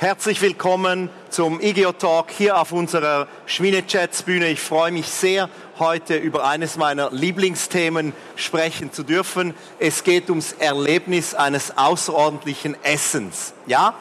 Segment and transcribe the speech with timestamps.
[0.00, 4.46] Herzlich willkommen zum IGEO Talk hier auf unserer Schmiede-Chats Bühne.
[4.46, 9.54] Ich freue mich sehr, heute über eines meiner Lieblingsthemen sprechen zu dürfen.
[9.80, 13.54] Es geht ums Erlebnis eines außerordentlichen Essens.
[13.66, 13.94] Ja,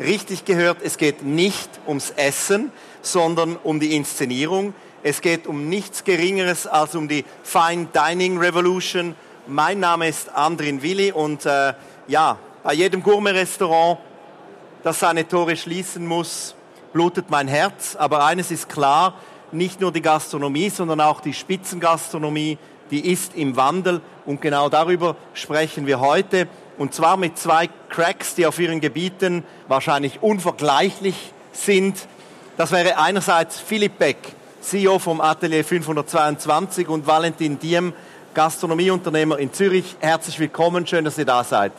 [0.00, 4.74] richtig gehört, es geht nicht ums Essen, sondern um die Inszenierung.
[5.04, 9.14] Es geht um nichts Geringeres als um die Fine Dining Revolution.
[9.46, 11.74] Mein Name ist Andrin Willi und äh,
[12.08, 14.00] ja, bei jedem Gourmet-Restaurant
[14.84, 16.54] das seine Tore schließen muss,
[16.92, 17.96] blutet mein Herz.
[17.96, 19.14] Aber eines ist klar,
[19.50, 22.58] nicht nur die Gastronomie, sondern auch die Spitzengastronomie,
[22.90, 24.02] die ist im Wandel.
[24.26, 26.46] Und genau darüber sprechen wir heute.
[26.76, 32.06] Und zwar mit zwei Cracks, die auf ihren Gebieten wahrscheinlich unvergleichlich sind.
[32.56, 34.18] Das wäre einerseits Philipp Beck,
[34.60, 37.94] CEO vom Atelier 522 und Valentin Diem,
[38.34, 39.96] Gastronomieunternehmer in Zürich.
[40.00, 41.72] Herzlich willkommen, schön, dass ihr da seid.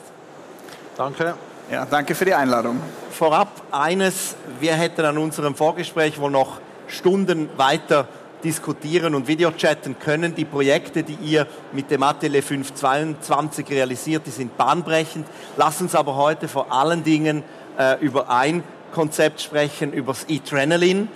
[0.98, 1.35] Danke.
[1.72, 2.80] Ja, danke für die Einladung.
[3.10, 8.08] Vorab eines, wir hätten an unserem Vorgespräch wohl noch Stunden weiter
[8.44, 10.36] diskutieren und Videochatten können.
[10.36, 15.26] Die Projekte, die ihr mit dem Atelier 522 realisiert, die sind bahnbrechend.
[15.58, 17.43] Lass uns aber heute vor allen Dingen
[17.80, 21.10] äh, über ein Konzept sprechen, über das E-Trenalin.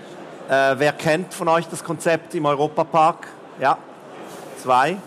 [0.50, 3.28] Äh, wer kennt von euch das Konzept im Europapark?
[3.62, 3.78] Ja,
[4.64, 4.98] zwei.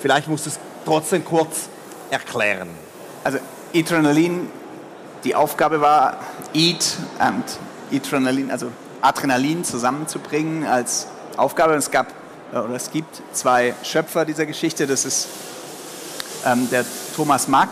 [0.00, 1.68] Vielleicht muss es trotzdem kurz
[2.10, 2.85] erklären.
[3.26, 3.38] Also
[3.74, 4.48] Adrenalin,
[5.24, 6.18] die Aufgabe war,
[6.54, 7.42] Eat und
[7.92, 11.74] Adrenalin, also Adrenalin zusammenzubringen als Aufgabe.
[11.74, 12.06] Es gab
[12.52, 14.86] oder es gibt zwei Schöpfer dieser Geschichte.
[14.86, 15.26] Das ist
[16.46, 16.84] ähm, der
[17.16, 17.70] Thomas Mack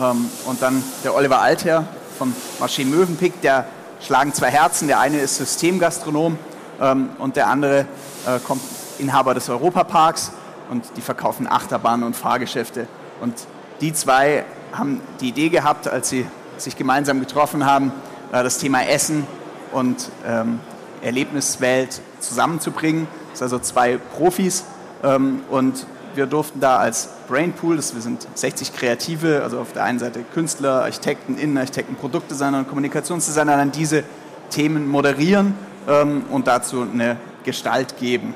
[0.00, 1.86] ähm, und dann der Oliver Alther
[2.18, 3.40] von Marché Mövenpick.
[3.42, 3.66] Der
[4.00, 4.88] schlagen zwei Herzen.
[4.88, 6.36] Der eine ist Systemgastronom
[6.80, 7.86] ähm, und der andere
[8.26, 8.62] äh, kommt
[8.98, 10.32] Inhaber des Europaparks
[10.68, 12.88] und die verkaufen Achterbahnen und Fahrgeschäfte.
[13.20, 13.34] Und
[13.80, 16.26] die zwei haben die Idee gehabt, als sie
[16.56, 17.92] sich gemeinsam getroffen haben,
[18.32, 19.26] äh, das Thema Essen
[19.72, 20.60] und ähm,
[21.02, 23.06] Erlebniswelt zusammenzubringen.
[23.30, 24.64] Das sind also zwei Profis
[25.02, 29.84] ähm, und wir durften da als Brainpool, das, wir sind 60 Kreative, also auf der
[29.84, 34.02] einen Seite Künstler, Architekten, Innenarchitekten, Produktdesigner und Kommunikationsdesigner, dann diese
[34.50, 35.54] Themen moderieren
[35.88, 38.34] ähm, und dazu eine Gestalt geben.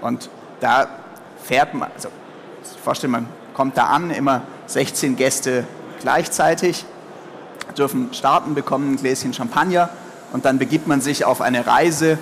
[0.00, 0.28] Und
[0.60, 0.88] da
[1.42, 2.08] fährt man, also
[2.62, 5.64] ich vorstelle, man kommt da an, immer 16 Gäste
[6.00, 6.84] gleichzeitig,
[7.76, 9.88] dürfen starten, bekommen ein Gläschen Champagner
[10.32, 12.18] und dann begibt man sich auf eine Reise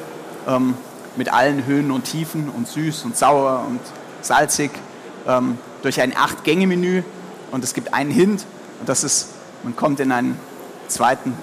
[0.46, 0.74] ähm,
[1.16, 3.80] mit allen Höhen und Tiefen und süß und sauer und
[4.20, 4.70] salzig
[5.26, 7.02] ähm, durch ein Acht-Gänge-Menü
[7.50, 8.44] und es gibt einen Hint
[8.80, 9.28] und das ist,
[9.62, 10.38] man kommt in einen
[10.88, 11.34] zweiten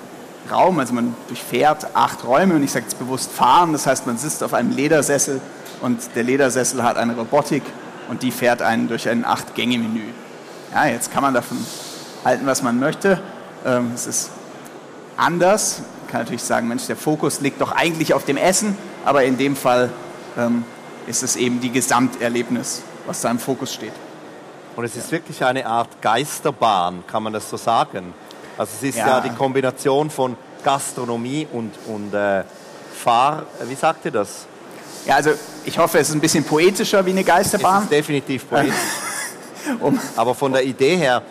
[0.51, 4.17] Raum, also man durchfährt acht Räume und ich sage jetzt bewusst fahren, das heißt man
[4.17, 5.41] sitzt auf einem Ledersessel
[5.81, 7.63] und der Ledersessel hat eine Robotik
[8.09, 10.03] und die fährt einen durch ein Acht-Gänge-Menü.
[10.73, 11.57] Ja, jetzt kann man davon
[12.23, 13.21] halten, was man möchte.
[13.65, 14.31] Ähm, es ist
[15.15, 15.79] anders.
[16.01, 19.37] Man kann natürlich sagen, Mensch, der Fokus liegt doch eigentlich auf dem Essen, aber in
[19.37, 19.89] dem Fall
[20.37, 20.63] ähm,
[21.05, 23.93] ist es eben die Gesamterlebnis, was da im Fokus steht.
[24.75, 28.13] Und es ist wirklich eine Art Geisterbahn, kann man das so sagen?
[28.57, 32.43] Also es ist ja, ja die Kombination von Gastronomie und, und äh,
[32.93, 33.43] Fahr...
[33.67, 34.45] Wie sagt ihr das?
[35.05, 35.31] Ja, also
[35.67, 37.79] ich hoffe, es ist ein bisschen poetischer wie eine Geisterbahn.
[37.79, 38.73] Es ist definitiv poetisch.
[39.81, 41.21] um, Aber von der Idee her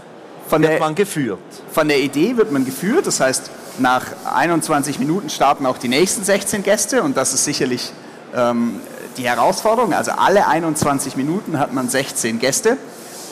[0.47, 1.39] von wird der, man geführt.
[1.73, 3.07] Von der Idee wird man geführt.
[3.07, 4.05] Das heißt, nach
[4.35, 7.93] 21 Minuten starten auch die nächsten 16 Gäste und das ist sicherlich
[8.35, 8.81] ähm,
[9.17, 9.95] die Herausforderung.
[9.95, 12.77] Also alle 21 Minuten hat man 16 Gäste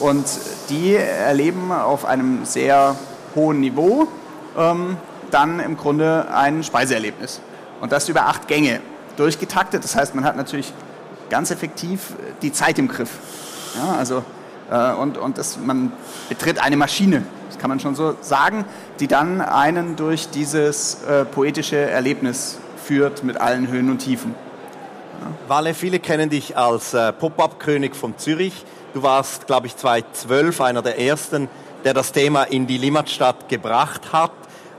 [0.01, 0.25] und
[0.71, 2.97] die erleben auf einem sehr
[3.35, 4.09] hohen Niveau
[4.57, 4.97] ähm,
[5.31, 7.41] dann im Grunde ein Speiseerlebnis.
[7.83, 8.81] Und das über acht Gänge
[9.17, 9.85] durchgetaktet.
[9.85, 10.73] Das heißt, man hat natürlich
[11.31, 13.11] ganz effektiv die Zeit im Griff.
[13.77, 14.23] Ja, also,
[14.71, 15.93] äh, und und das, man
[16.29, 18.65] betritt eine Maschine, das kann man schon so sagen,
[19.01, 24.35] die dann einen durch dieses äh, poetische Erlebnis führt mit allen Höhen und Tiefen.
[25.49, 28.65] Walle, viele kennen dich als äh, Pop-up-König von Zürich.
[28.93, 31.49] Du warst, glaube ich, 2012 einer der ersten,
[31.85, 34.33] der das Thema in die Limmatstadt gebracht hat.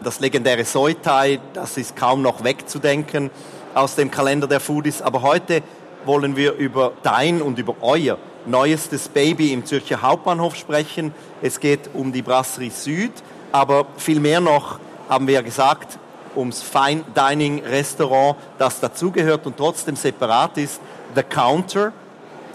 [0.04, 3.30] Das legendäre Soitai, das ist kaum noch wegzudenken
[3.74, 5.02] aus dem Kalender der Foodies.
[5.02, 5.62] Aber heute
[6.06, 11.14] wollen wir über dein und über euer neuestes Baby im Zürcher Hauptbahnhof sprechen.
[11.42, 13.12] Es geht um die Brasserie Süd,
[13.52, 14.80] aber viel mehr noch
[15.10, 15.98] haben wir ja gesagt,
[16.36, 20.82] ums Fine Dining Restaurant, das dazugehört und trotzdem separat ist,
[21.16, 21.94] The Counter.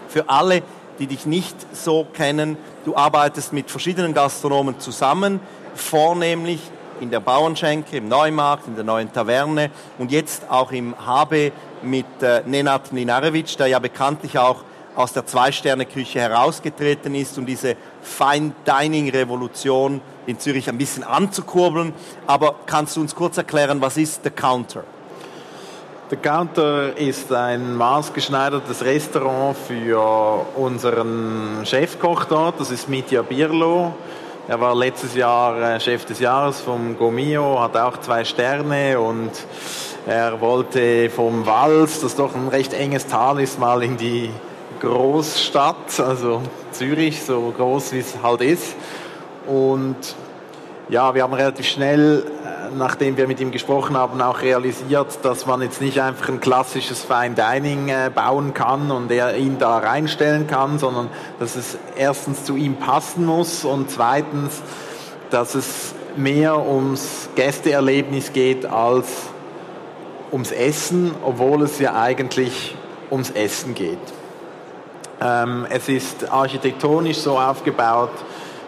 [0.09, 0.63] Für alle,
[0.99, 5.41] die dich nicht so kennen, du arbeitest mit verschiedenen Gastronomen zusammen,
[5.75, 6.61] vornehmlich
[7.01, 11.53] in der Bauernschenke, im Neumarkt, in der neuen Taverne und jetzt auch im HB
[11.83, 14.63] mit äh, Nenad Ninarevic, der ja bekanntlich auch
[14.97, 21.93] aus der Zwei-Sterne-Küche herausgetreten ist, um diese Fine-Dining-Revolution in Zürich ein bisschen anzukurbeln.
[22.27, 24.85] Aber kannst du uns kurz erklären, was ist The Counter?
[26.11, 33.95] The Counter ist ein maßgeschneidertes Restaurant für unseren Chefkoch dort, das ist Mitya Birlo.
[34.51, 39.31] Er war letztes Jahr äh, Chef des Jahres vom Gomio, hat auch zwei Sterne und
[40.09, 44.29] er wollte vom Wals, das doch ein recht enges Tal ist, mal in die
[44.81, 46.43] Großstadt, also
[46.73, 48.75] Zürich, so groß wie es halt ist.
[49.47, 50.17] Und
[50.89, 52.25] ja, wir haben relativ schnell,
[52.77, 57.05] nachdem wir mit ihm gesprochen haben, auch realisiert, dass man jetzt nicht einfach ein klassisches
[57.05, 61.09] Fine Dining äh, bauen kann und er ihn da reinstellen kann, sondern
[61.39, 64.63] dass es erstens zu ihm passen muss und zweitens,
[65.31, 69.09] dass es mehr ums Gästeerlebnis geht als
[70.33, 72.77] ums Essen, obwohl es ja eigentlich
[73.11, 73.99] ums Essen geht.
[75.21, 78.11] Ähm, es ist architektonisch so aufgebaut,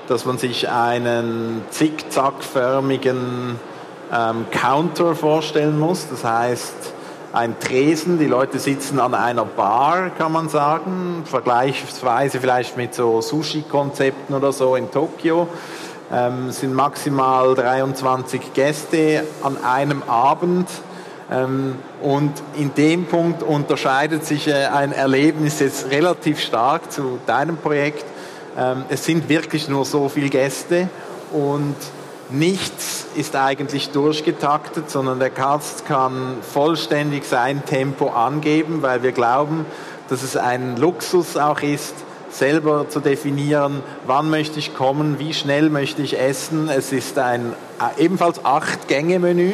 [0.08, 3.58] dass man sich einen zickzackförmigen
[4.12, 6.06] ähm, Counter vorstellen muss.
[6.08, 6.74] Das heißt,
[7.32, 13.22] ein Tresen, die Leute sitzen an einer Bar, kann man sagen, vergleichsweise vielleicht mit so
[13.22, 15.48] Sushi-Konzepten oder so in Tokio.
[16.12, 20.68] Ähm, sind maximal 23 Gäste an einem Abend
[21.30, 27.56] ähm, und in dem Punkt unterscheidet sich äh, ein Erlebnis jetzt relativ stark zu deinem
[27.56, 28.04] Projekt.
[28.58, 30.90] Ähm, es sind wirklich nur so viele Gäste
[31.32, 31.76] und
[32.32, 39.66] nichts ist eigentlich durchgetaktet, sondern der Gast kann vollständig sein Tempo angeben, weil wir glauben,
[40.08, 41.94] dass es ein Luxus auch ist,
[42.30, 46.68] selber zu definieren, wann möchte ich kommen, wie schnell möchte ich essen.
[46.68, 47.52] Es ist ein
[47.98, 49.52] ebenfalls acht Gänge Menü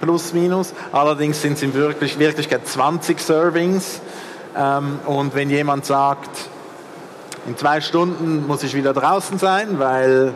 [0.00, 0.72] plus minus.
[0.92, 4.00] Allerdings sind es in wirklich, Wirklichkeit 20 Servings.
[4.56, 6.30] Ähm, und wenn jemand sagt,
[7.46, 10.34] in zwei Stunden muss ich wieder draußen sein, weil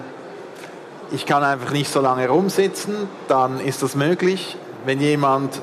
[1.12, 4.56] ich kann einfach nicht so lange rumsitzen, dann ist das möglich.
[4.84, 5.60] Wenn jemand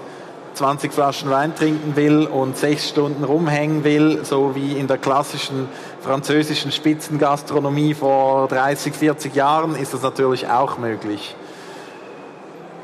[0.53, 5.69] 20 Flaschen Wein trinken will und sechs Stunden rumhängen will, so wie in der klassischen
[6.01, 11.35] französischen Spitzengastronomie vor 30, 40 Jahren, ist das natürlich auch möglich.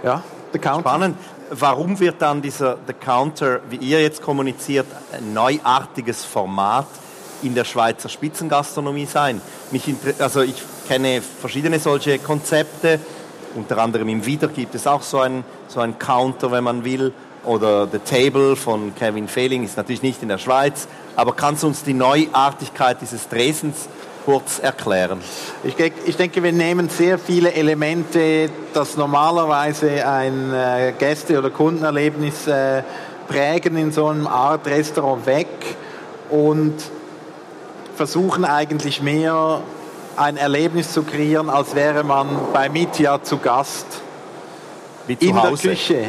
[0.03, 0.23] Ja?
[0.53, 0.89] The Counter.
[0.89, 1.17] Spannend.
[1.49, 6.87] Warum wird dann dieser The Counter, wie ihr jetzt kommuniziert, ein neuartiges Format
[7.41, 9.41] in der Schweizer Spitzengastronomie sein?
[9.71, 12.99] Mich also ich kenne verschiedene solche Konzepte.
[13.55, 17.13] Unter anderem im Wieder gibt es auch so ein, so ein Counter, wenn man will.
[17.43, 20.87] Oder The Table von Kevin Fehling ist natürlich nicht in der Schweiz.
[21.15, 23.87] Aber kannst du uns die Neuartigkeit dieses Dresens
[24.25, 25.21] kurz erklären?
[25.63, 32.47] Ich, ich, denke, wir nehmen sehr viele Elemente, das normalerweise ein äh, Gäste- oder Kundenerlebnis
[32.47, 32.83] äh,
[33.27, 35.47] prägen in so einem Art Restaurant weg
[36.29, 36.75] und
[37.95, 39.61] versuchen eigentlich mehr
[40.17, 43.85] ein Erlebnis zu kreieren, als wäre man bei Mitya zu Gast
[45.05, 45.63] Wie zu in Hause.
[45.63, 46.05] der Küche.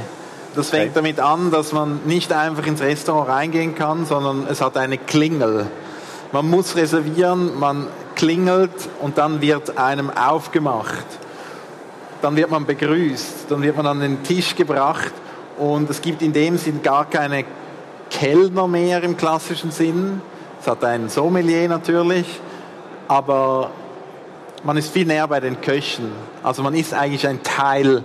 [0.54, 0.94] Das fängt okay.
[0.94, 5.66] damit an, dass man nicht einfach ins Restaurant reingehen kann, sondern es hat eine Klingel.
[6.32, 11.04] Man muss reservieren, man klingelt und dann wird einem aufgemacht.
[12.22, 15.12] Dann wird man begrüßt, dann wird man an den Tisch gebracht
[15.58, 17.44] und es gibt in dem Sinn gar keine
[18.10, 20.20] Kellner mehr im klassischen Sinn.
[20.60, 22.26] Es hat einen Sommelier natürlich,
[23.06, 23.70] aber
[24.64, 26.12] man ist viel näher bei den Köchen.
[26.42, 28.04] Also man ist eigentlich ein Teil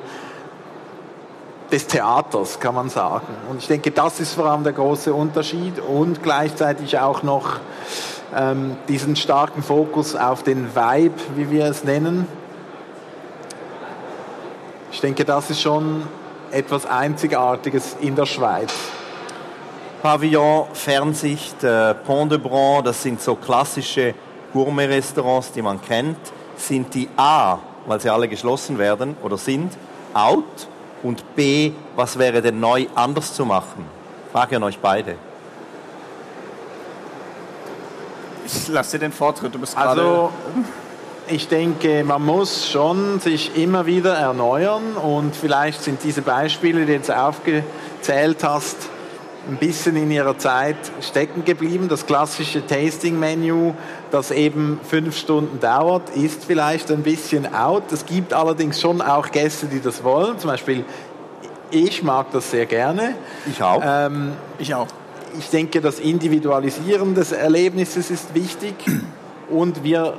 [1.71, 3.33] des Theaters, kann man sagen.
[3.49, 7.59] Und ich denke, das ist vor allem der große Unterschied und gleichzeitig auch noch
[8.35, 12.27] ähm, diesen starken Fokus auf den Vibe, wie wir es nennen.
[14.91, 16.03] Ich denke, das ist schon
[16.51, 18.71] etwas Einzigartiges in der Schweiz.
[20.03, 24.13] Pavillon, Fernsicht, äh, Pont de Bron, das sind so klassische
[24.53, 26.17] Gourmet-Restaurants, die man kennt.
[26.67, 29.73] Sind die A, weil sie alle geschlossen werden oder sind,
[30.13, 30.67] out?
[31.01, 33.85] Und B, was wäre denn neu anders zu machen?
[34.31, 35.15] Frage an euch beide.
[38.45, 40.01] Ich lasse dir den Vortritt, du bist gerade...
[40.01, 40.29] Also,
[41.27, 46.85] ich denke, man muss schon sich immer wieder erneuern und vielleicht sind diese Beispiele, die
[46.85, 48.77] du jetzt aufgezählt hast,
[49.49, 51.89] ein bisschen in ihrer Zeit stecken geblieben.
[51.89, 53.73] Das klassische Tasting-Menü,
[54.11, 57.91] das eben fünf Stunden dauert, ist vielleicht ein bisschen out.
[57.91, 60.39] Es gibt allerdings schon auch Gäste, die das wollen.
[60.39, 60.85] Zum Beispiel,
[61.71, 63.15] ich mag das sehr gerne.
[63.49, 63.81] Ich auch.
[63.83, 64.87] Ähm, ich auch
[65.37, 68.75] ich denke, das Individualisieren des Erlebnisses ist wichtig
[69.49, 70.13] und wir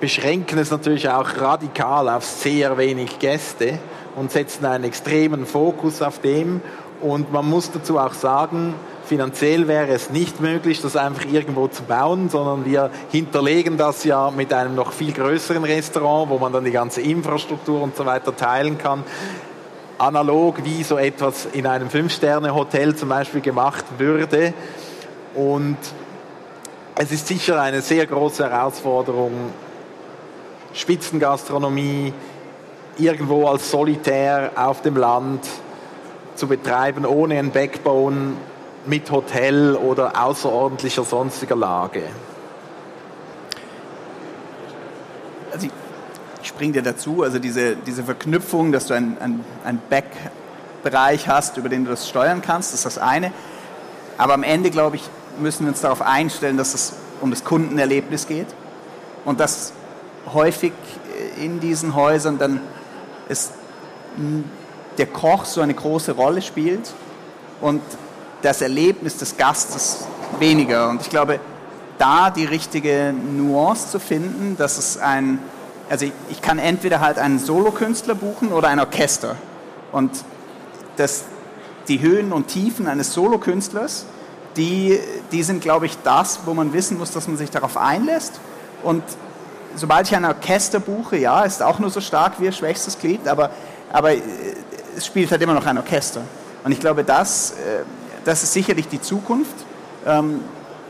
[0.00, 3.78] beschränken es natürlich auch radikal auf sehr wenig Gäste
[4.16, 6.62] und setzen einen extremen Fokus auf dem.
[7.00, 8.74] Und man muss dazu auch sagen,
[9.10, 14.30] Finanziell wäre es nicht möglich, das einfach irgendwo zu bauen, sondern wir hinterlegen das ja
[14.30, 18.36] mit einem noch viel größeren Restaurant, wo man dann die ganze Infrastruktur und so weiter
[18.36, 19.02] teilen kann.
[19.98, 24.54] Analog wie so etwas in einem Fünf-Sterne-Hotel zum Beispiel gemacht würde.
[25.34, 25.78] Und
[26.94, 29.32] es ist sicher eine sehr große Herausforderung,
[30.72, 32.12] Spitzengastronomie
[32.96, 35.40] irgendwo als Solitär auf dem Land
[36.40, 38.32] zu betreiben, ohne ein Backbone
[38.86, 42.02] mit Hotel oder außerordentlicher sonstiger Lage.
[45.52, 45.68] Also
[46.42, 51.68] ich, springe dir dazu, also diese, diese Verknüpfung, dass du einen ein Backbereich hast, über
[51.68, 53.32] den du das steuern kannst, ist das eine.
[54.16, 55.02] Aber am Ende, glaube ich,
[55.38, 58.48] müssen wir uns darauf einstellen, dass es um das Kundenerlebnis geht
[59.26, 59.74] und dass
[60.32, 60.72] häufig
[61.38, 62.60] in diesen Häusern dann
[63.28, 63.52] ist
[64.98, 66.92] der Koch so eine große Rolle spielt
[67.60, 67.82] und
[68.42, 70.06] das Erlebnis des Gastes
[70.38, 70.88] weniger.
[70.88, 71.40] Und ich glaube,
[71.98, 75.38] da die richtige Nuance zu finden, dass es ein,
[75.88, 79.36] also ich, ich kann entweder halt einen Solokünstler buchen oder ein Orchester.
[79.92, 80.10] Und
[80.96, 81.24] das,
[81.88, 84.06] die Höhen und Tiefen eines Solokünstlers,
[84.56, 84.98] die,
[85.30, 88.40] die sind, glaube ich, das, wo man wissen muss, dass man sich darauf einlässt.
[88.82, 89.02] Und
[89.76, 93.28] sobald ich ein Orchester buche, ja, ist auch nur so stark wie ihr schwächstes Glied,
[93.28, 93.50] aber,
[93.92, 94.20] aber äh,
[94.96, 96.22] es spielt halt immer noch ein Orchester.
[96.64, 97.84] Und ich glaube, das, äh,
[98.24, 99.54] das ist sicherlich die Zukunft,
[100.06, 100.40] ähm,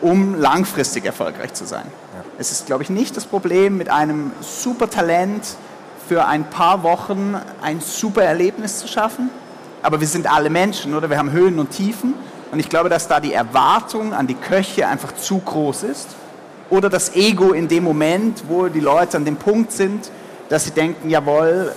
[0.00, 1.85] um langfristig erfolgreich zu sein.
[2.14, 2.25] Ja.
[2.38, 5.45] Es ist, glaube ich, nicht das Problem, mit einem super Talent
[6.09, 9.30] für ein paar Wochen ein super Erlebnis zu schaffen.
[9.83, 11.09] Aber wir sind alle Menschen, oder?
[11.09, 12.14] Wir haben Höhen und Tiefen.
[12.50, 16.09] Und ich glaube, dass da die Erwartung an die Köche einfach zu groß ist.
[16.69, 20.11] Oder das Ego in dem Moment, wo die Leute an dem Punkt sind,
[20.49, 21.73] dass sie denken, jawohl,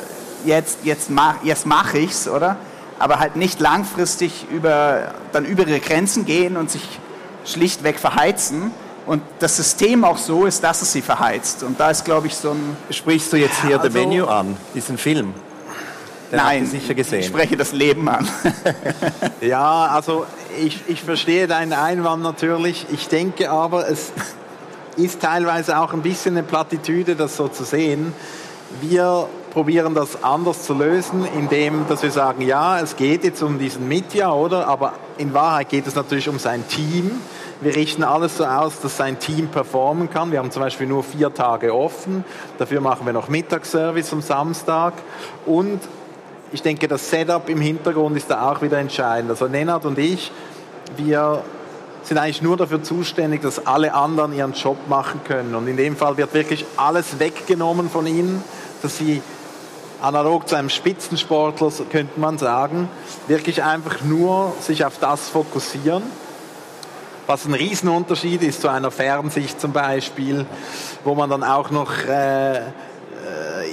[0.45, 2.57] jetzt, jetzt, mach, jetzt mache ich's, oder?
[2.99, 6.81] aber halt nicht langfristig über, dann über ihre Grenzen gehen und sich
[7.45, 8.71] schlichtweg verheizen.
[9.05, 11.63] Und das System auch so ist, dass es sie verheizt.
[11.63, 12.77] Und da ist, glaube ich, so ein...
[12.89, 15.33] Sprichst du jetzt hier also, The Menu an, diesen Film?
[16.31, 17.19] Den Nein, sicher gesehen.
[17.19, 18.25] ich spreche das Leben an.
[19.41, 20.25] ja, also
[20.57, 22.85] ich, ich verstehe deinen Einwand natürlich.
[22.93, 24.13] Ich denke aber, es
[24.95, 28.13] ist teilweise auch ein bisschen eine Plattitüde, das so zu sehen.
[28.79, 33.59] Wir probieren das anders zu lösen, indem dass wir sagen, ja, es geht jetzt um
[33.59, 34.67] diesen Mitya, oder?
[34.67, 37.11] Aber in Wahrheit geht es natürlich um sein Team.
[37.61, 40.31] Wir richten alles so aus, dass sein Team performen kann.
[40.31, 42.25] Wir haben zum Beispiel nur vier Tage offen.
[42.57, 44.93] Dafür machen wir noch Mittagsservice am Samstag.
[45.45, 45.79] Und
[46.51, 49.29] ich denke, das Setup im Hintergrund ist da auch wieder entscheidend.
[49.29, 50.31] Also Nenad und ich,
[50.97, 51.43] wir
[52.01, 55.53] sind eigentlich nur dafür zuständig, dass alle anderen ihren Job machen können.
[55.53, 58.43] Und in dem Fall wird wirklich alles weggenommen von ihnen,
[58.81, 59.21] dass sie
[60.03, 62.89] analog zu einem Spitzensportler, könnte man sagen,
[63.27, 66.03] wirklich einfach nur sich auf das fokussieren.
[67.25, 70.45] Was ein Riesenunterschied ist zu einer Fernsicht zum Beispiel,
[71.05, 72.61] wo man dann auch noch äh, äh,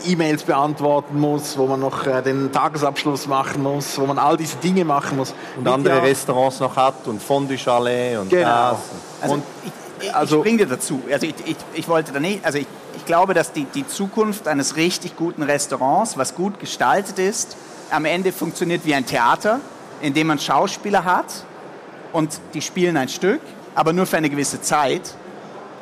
[0.07, 4.57] E-Mails beantworten muss, wo man noch äh, den Tagesabschluss machen muss, wo man all diese
[4.59, 5.35] Dinge machen muss.
[5.57, 8.71] Und Mit andere ja, Restaurants noch hat und Fondue Chalet und genau.
[8.71, 8.79] das.
[9.21, 9.73] Also und ich,
[10.07, 11.03] ich, also, ich bringe dir dazu.
[11.11, 14.47] Also ich, ich, ich wollte da nicht, also ich, ich glaube, dass die, die Zukunft
[14.47, 17.57] eines richtig guten Restaurants, was gut gestaltet ist,
[17.91, 19.59] am Ende funktioniert wie ein Theater,
[20.01, 21.27] in dem man Schauspieler hat
[22.13, 23.41] und die spielen ein Stück,
[23.75, 25.17] aber nur für eine gewisse Zeit.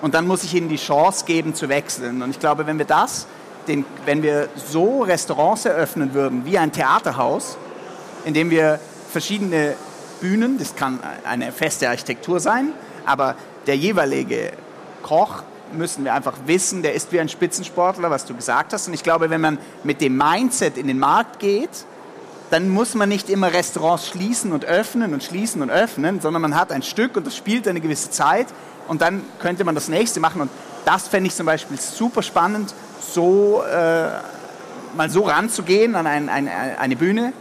[0.00, 2.22] Und dann muss ich ihnen die Chance geben zu wechseln.
[2.22, 3.26] Und ich glaube, wenn wir das,
[3.66, 7.58] den, wenn wir so Restaurants eröffnen würden wie ein Theaterhaus,
[8.24, 8.80] in dem wir
[9.12, 9.74] verschiedene
[10.22, 12.72] Bühnen, das kann eine feste Architektur sein,
[13.04, 13.34] aber
[13.66, 14.52] der jeweilige
[15.02, 18.88] Koch müssen wir einfach wissen, der ist wie ein Spitzensportler, was du gesagt hast.
[18.88, 21.70] Und ich glaube, wenn man mit dem Mindset in den Markt geht,
[22.50, 26.56] dann muss man nicht immer Restaurants schließen und öffnen und schließen und öffnen, sondern man
[26.56, 28.46] hat ein Stück und das spielt eine gewisse Zeit
[28.86, 30.40] und dann könnte man das nächste machen.
[30.40, 30.50] Und
[30.84, 32.74] das fände ich zum Beispiel super spannend,
[33.12, 34.08] so äh,
[34.96, 37.32] mal so ranzugehen an ein, ein, eine Bühne,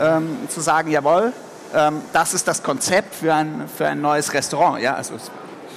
[0.00, 1.34] ähm, zu sagen, jawohl,
[1.74, 4.80] ähm, das ist das Konzept für ein, für ein neues Restaurant.
[4.80, 5.14] Ja, also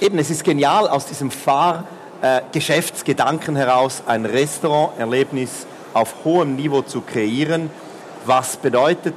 [0.00, 1.84] Eben, es ist genial, aus diesem Fahr
[2.22, 7.70] äh, Geschäftsgedanken heraus ein Restauranterlebnis auf hohem Niveau zu kreieren.
[8.26, 9.14] Was bedeutet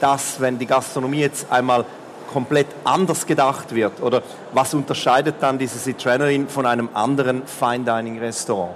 [0.00, 1.84] das, wenn die Gastronomie jetzt einmal
[2.32, 4.00] komplett anders gedacht wird?
[4.02, 8.74] Oder was unterscheidet dann dieses Adrenaline von einem anderen Fine Dining Restaurant?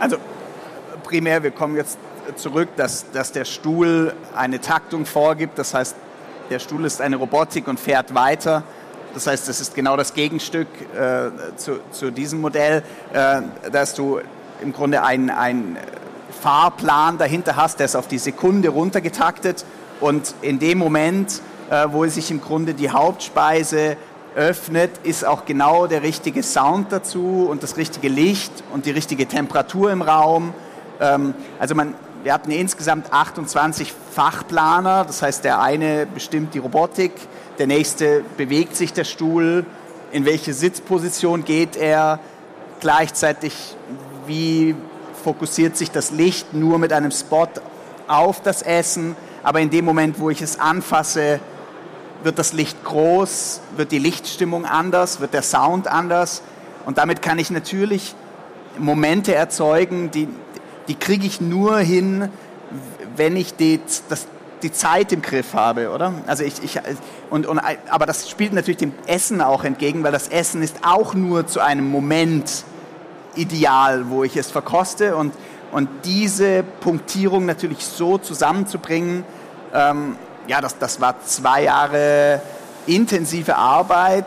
[0.00, 0.16] Also
[1.02, 1.98] primär, wir kommen jetzt
[2.36, 5.58] zurück, dass, dass der Stuhl eine Taktung vorgibt.
[5.58, 5.96] Das heißt,
[6.50, 8.62] der Stuhl ist eine Robotik und fährt weiter.
[9.18, 13.40] Das heißt, das ist genau das Gegenstück äh, zu, zu, diesem Modell, äh,
[13.72, 14.20] dass du
[14.62, 15.76] im Grunde einen
[16.40, 19.64] Fahrplan dahinter hast, der ist auf die Sekunde runtergetaktet
[19.98, 23.96] Und in dem Moment, äh, wo sich im Grunde die Hauptspeise
[24.36, 29.26] öffnet, ist auch genau der richtige Sound dazu und das richtige Licht und die richtige
[29.26, 30.54] Temperatur im Raum.
[31.00, 37.10] Ähm, also man, wir hatten insgesamt 28 Fachplaner, das heißt der eine bestimmt die Robotik,
[37.58, 39.66] der nächste bewegt sich der Stuhl,
[40.12, 42.20] in welche Sitzposition geht er,
[42.80, 43.76] gleichzeitig
[44.26, 44.74] wie
[45.24, 47.48] fokussiert sich das Licht nur mit einem Spot
[48.06, 51.40] auf das Essen, aber in dem Moment, wo ich es anfasse,
[52.22, 56.42] wird das Licht groß, wird die Lichtstimmung anders, wird der Sound anders.
[56.84, 58.14] Und damit kann ich natürlich
[58.78, 60.28] Momente erzeugen, die,
[60.88, 62.28] die kriege ich nur hin,
[63.16, 64.26] wenn ich die, das,
[64.62, 66.12] die Zeit im Griff habe, oder?
[66.26, 66.78] Also ich, ich
[67.30, 71.14] und, und, aber das spielt natürlich dem Essen auch entgegen, weil das Essen ist auch
[71.14, 72.64] nur zu einem Moment
[73.34, 75.32] ideal, wo ich es verkoste und,
[75.70, 79.24] und diese Punktierung natürlich so zusammenzubringen,
[79.74, 82.40] ähm, ja, das, das war zwei Jahre
[82.86, 84.26] intensive Arbeit,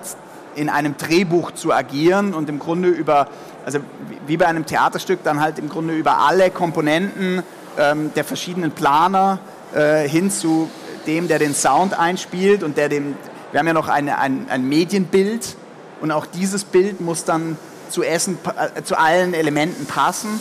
[0.56, 3.28] in einem Drehbuch zu agieren und im Grunde über,
[3.66, 3.80] also
[4.28, 7.44] wie bei einem Theaterstück, dann halt im Grunde über alle Komponenten
[7.78, 9.40] ähm, der verschiedenen Planer
[9.74, 10.70] äh, hin zu
[11.06, 13.16] dem, der den Sound einspielt und der dem,
[13.52, 15.56] wir haben ja noch eine, ein, ein Medienbild
[16.02, 17.58] und auch dieses Bild muss dann
[17.90, 18.38] zu Essen,
[18.76, 20.40] äh, zu allen Elementen passen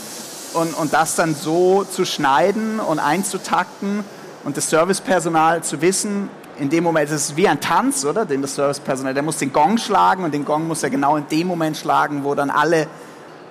[0.55, 4.05] und, und das dann so zu schneiden und einzutakten
[4.45, 8.27] und das Servicepersonal zu wissen, in dem Moment, das ist wie ein Tanz, oder?
[8.27, 11.27] Den das Servicepersonal, der muss den Gong schlagen und den Gong muss er genau in
[11.29, 12.87] dem Moment schlagen, wo dann alle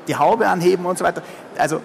[0.08, 1.24] die Haube anheben und so weiter.
[1.58, 1.82] Also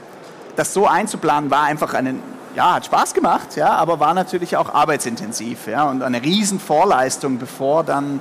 [0.56, 2.16] das so einzuplanen war einfach eine,
[2.54, 7.38] ja, hat Spaß gemacht, ja, aber war natürlich auch arbeitsintensiv, ja, und eine riesen Vorleistung,
[7.38, 8.20] bevor dann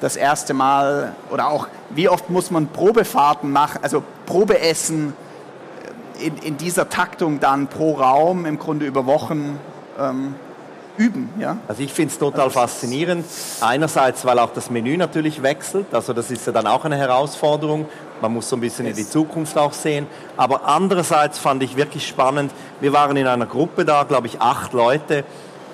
[0.00, 5.12] das erste Mal oder auch wie oft muss man Probefahrten machen, also Probeessen
[6.20, 9.58] in, in dieser Taktung dann pro Raum im Grunde über Wochen
[9.98, 10.34] ähm,
[10.96, 11.30] üben.
[11.38, 11.58] Ja?
[11.68, 13.24] Also ich finde es total also faszinierend.
[13.60, 17.86] Einerseits, weil auch das Menü natürlich wechselt, also das ist ja dann auch eine Herausforderung.
[18.20, 18.98] Man muss so ein bisschen yes.
[18.98, 20.06] in die Zukunft auch sehen.
[20.36, 24.72] Aber andererseits fand ich wirklich spannend, wir waren in einer Gruppe da, glaube ich, acht
[24.72, 25.24] Leute.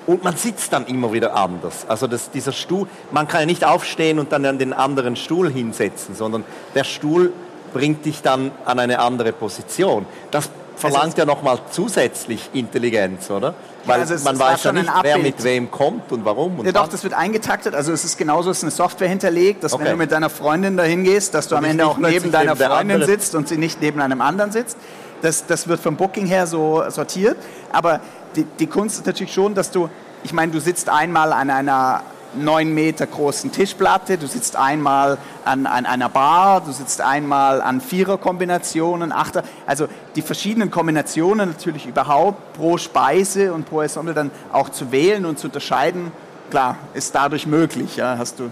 [0.05, 1.85] Und man sitzt dann immer wieder anders.
[1.89, 5.51] Also das, dieser Stuhl, man kann ja nicht aufstehen und dann an den anderen Stuhl
[5.51, 7.33] hinsetzen, sondern der Stuhl
[7.73, 10.05] bringt dich dann an eine andere Position.
[10.31, 13.55] Das verlangt ja nochmal zusätzlich Intelligenz, oder?
[13.85, 16.59] Weil also man weiß ja nicht, wer mit wem kommt und warum.
[16.59, 17.73] Und ja, doch, das wird eingetaktet.
[17.73, 19.85] Also es ist genauso, es ist eine Software hinterlegt, dass okay.
[19.85, 22.55] wenn du mit deiner Freundin dahin gehst, dass du und am Ende auch neben deiner
[22.55, 24.77] Freundin sitzt und sie nicht neben einem anderen sitzt.
[25.21, 27.37] Das, das wird vom Booking her so sortiert.
[27.71, 28.01] Aber
[28.35, 29.89] die, die Kunst ist natürlich schon, dass du,
[30.23, 32.03] ich meine, du sitzt einmal an einer
[32.37, 37.81] neun Meter großen Tischplatte, du sitzt einmal an, an einer Bar, du sitzt einmal an
[37.81, 44.69] Viererkombinationen, Achter, also die verschiedenen Kombinationen natürlich überhaupt pro Speise und pro Ensemble dann auch
[44.69, 46.11] zu wählen und zu unterscheiden,
[46.49, 48.49] klar, ist dadurch möglich, ja, hast du.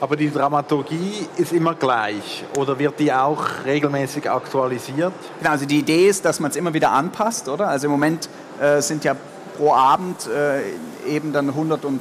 [0.00, 5.12] Aber die Dramaturgie ist immer gleich oder wird die auch regelmäßig aktualisiert?
[5.38, 7.68] Genau, also die Idee ist, dass man es immer wieder anpasst, oder?
[7.68, 8.28] Also im Moment
[8.60, 9.14] äh, sind ja
[9.56, 10.62] pro Abend äh,
[11.08, 12.00] eben dann 100 und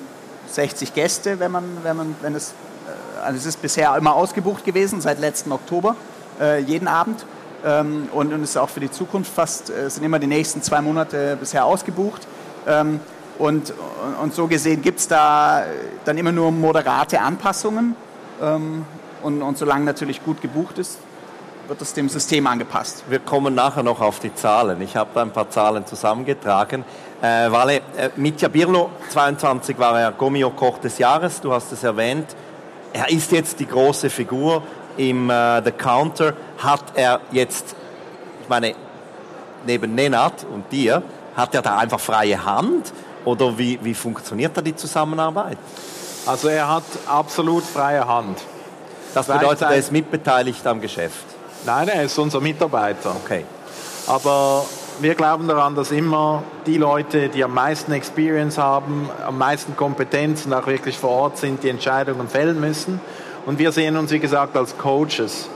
[0.56, 2.54] 60 Gäste, wenn man, wenn man, wenn es,
[2.88, 5.96] äh, also es ist bisher immer ausgebucht gewesen, seit letzten Oktober,
[6.40, 7.26] äh, jeden Abend.
[7.64, 10.62] Ähm, und, und es ist auch für die Zukunft fast, äh, sind immer die nächsten
[10.62, 12.28] zwei Monate bisher ausgebucht.
[12.68, 13.00] Ähm,
[13.38, 13.74] und,
[14.22, 15.64] und so gesehen gibt es da
[16.06, 17.96] dann immer nur moderate Anpassungen.
[18.42, 18.86] Ähm,
[19.24, 20.98] und, und solange natürlich gut gebucht ist,
[21.68, 23.04] wird es dem System angepasst.
[23.08, 24.82] Wir kommen nachher noch auf die Zahlen.
[24.82, 26.84] Ich habe da ein paar Zahlen zusammengetragen.
[27.22, 32.36] Äh, Vale, äh, Mitja Birlo, 22 war er Gomio-Koch des Jahres, du hast es erwähnt.
[32.94, 34.64] Er ist jetzt die große Figur
[34.98, 36.34] im äh, The Counter.
[36.58, 37.76] Hat er jetzt,
[38.42, 38.74] ich meine,
[39.66, 41.04] neben Nenad und dir,
[41.36, 42.92] hat er da einfach freie Hand?
[43.24, 45.60] Oder wie, wie funktioniert da die Zusammenarbeit?
[46.26, 48.40] Also er hat absolut freie Hand.
[49.14, 51.26] Das bedeutet, er ist mitbeteiligt am Geschäft?
[51.66, 53.16] Nein, er ist unser Mitarbeiter.
[53.24, 53.46] Okay.
[54.08, 54.66] Aber
[55.02, 60.46] wir glauben daran, dass immer die Leute, die am meisten Experience haben, am meisten Kompetenz
[60.46, 63.00] und auch wirklich vor Ort sind, die Entscheidungen fällen müssen.
[63.46, 65.50] Und wir sehen uns, wie gesagt, als Coaches.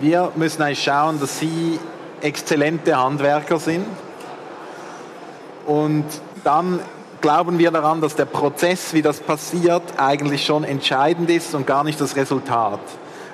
[0.00, 1.78] Wir müssen eigentlich schauen, dass sie
[2.20, 3.86] exzellente Handwerker sind.
[5.66, 6.04] Und
[6.42, 6.80] dann
[7.20, 11.84] glauben wir daran, dass der Prozess, wie das passiert, eigentlich schon entscheidend ist und gar
[11.84, 12.80] nicht das Resultat.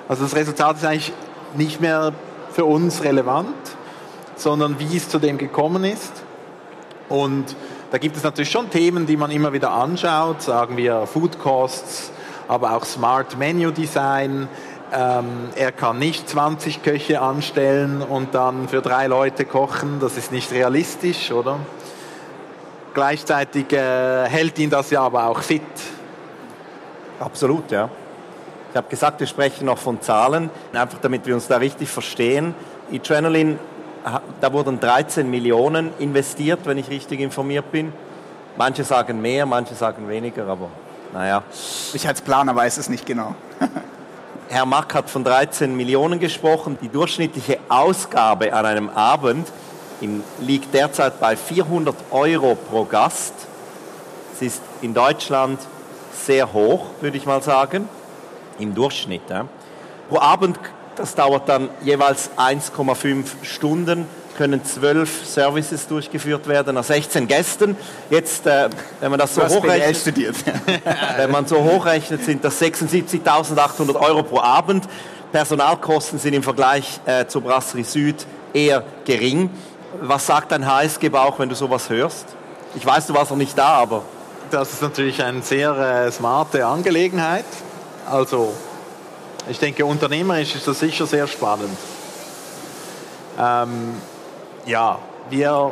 [0.07, 1.13] Also das Resultat ist eigentlich
[1.55, 2.13] nicht mehr
[2.51, 3.55] für uns relevant,
[4.35, 6.23] sondern wie es zu dem gekommen ist.
[7.09, 7.55] Und
[7.91, 12.11] da gibt es natürlich schon Themen, die man immer wieder anschaut, sagen wir Food Costs,
[12.47, 14.47] aber auch Smart Menu Design.
[14.91, 20.31] Ähm, er kann nicht 20 Köche anstellen und dann für drei Leute kochen, das ist
[20.31, 21.59] nicht realistisch, oder?
[22.93, 25.61] gleichzeitig äh, hält ihn das ja aber auch fit.
[27.19, 27.89] Absolut, ja.
[28.71, 32.55] Ich habe gesagt, wir sprechen noch von Zahlen, einfach damit wir uns da richtig verstehen.
[32.91, 33.59] Adrenaline,
[34.41, 37.93] da wurden 13 Millionen investiert, wenn ich richtig informiert bin.
[38.57, 40.69] Manche sagen mehr, manche sagen weniger, aber
[41.13, 41.43] naja.
[41.93, 43.35] Ich als Planer weiß es nicht genau.
[44.49, 46.77] Herr Mack hat von 13 Millionen gesprochen.
[46.81, 49.47] Die durchschnittliche Ausgabe an einem Abend
[50.39, 53.33] liegt derzeit bei 400 Euro pro Gast.
[54.33, 55.59] Es ist in Deutschland
[56.13, 57.87] sehr hoch, würde ich mal sagen,
[58.59, 59.21] im Durchschnitt.
[59.29, 59.45] Ja.
[60.09, 60.59] Pro Abend,
[60.95, 67.77] das dauert dann jeweils 1,5 Stunden, können zwölf Services durchgeführt werden nach 16 Gästen.
[68.09, 70.35] Jetzt, äh, wenn man das so hochrechnet, studiert.
[71.17, 74.87] wenn man so hochrechnet, sind das 76.800 Euro pro Abend.
[75.31, 79.49] Personalkosten sind im Vergleich äh, zur Brasserie Süd eher gering.
[80.01, 82.25] Was sagt dein HSG-Bauch, wenn du sowas hörst?
[82.75, 84.03] Ich weiß, du warst noch nicht da, aber...
[84.49, 87.45] Das ist natürlich eine sehr äh, smarte Angelegenheit.
[88.09, 88.53] Also,
[89.49, 91.77] ich denke, unternehmerisch ist das sicher sehr spannend.
[93.39, 93.95] Ähm,
[94.65, 95.71] ja, wir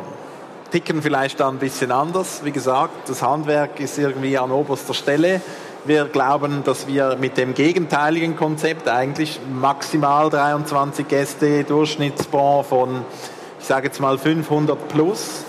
[0.70, 2.44] ticken vielleicht da ein bisschen anders.
[2.44, 5.40] Wie gesagt, das Handwerk ist irgendwie an oberster Stelle.
[5.84, 13.04] Wir glauben, dass wir mit dem gegenteiligen Konzept eigentlich maximal 23 Gäste, Durchschnittsbon von
[13.62, 15.44] ich sage jetzt mal 500 plus,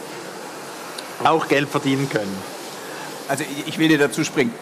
[1.24, 2.38] auch Geld verdienen können.
[3.28, 4.54] Also ich will dir dazu springen.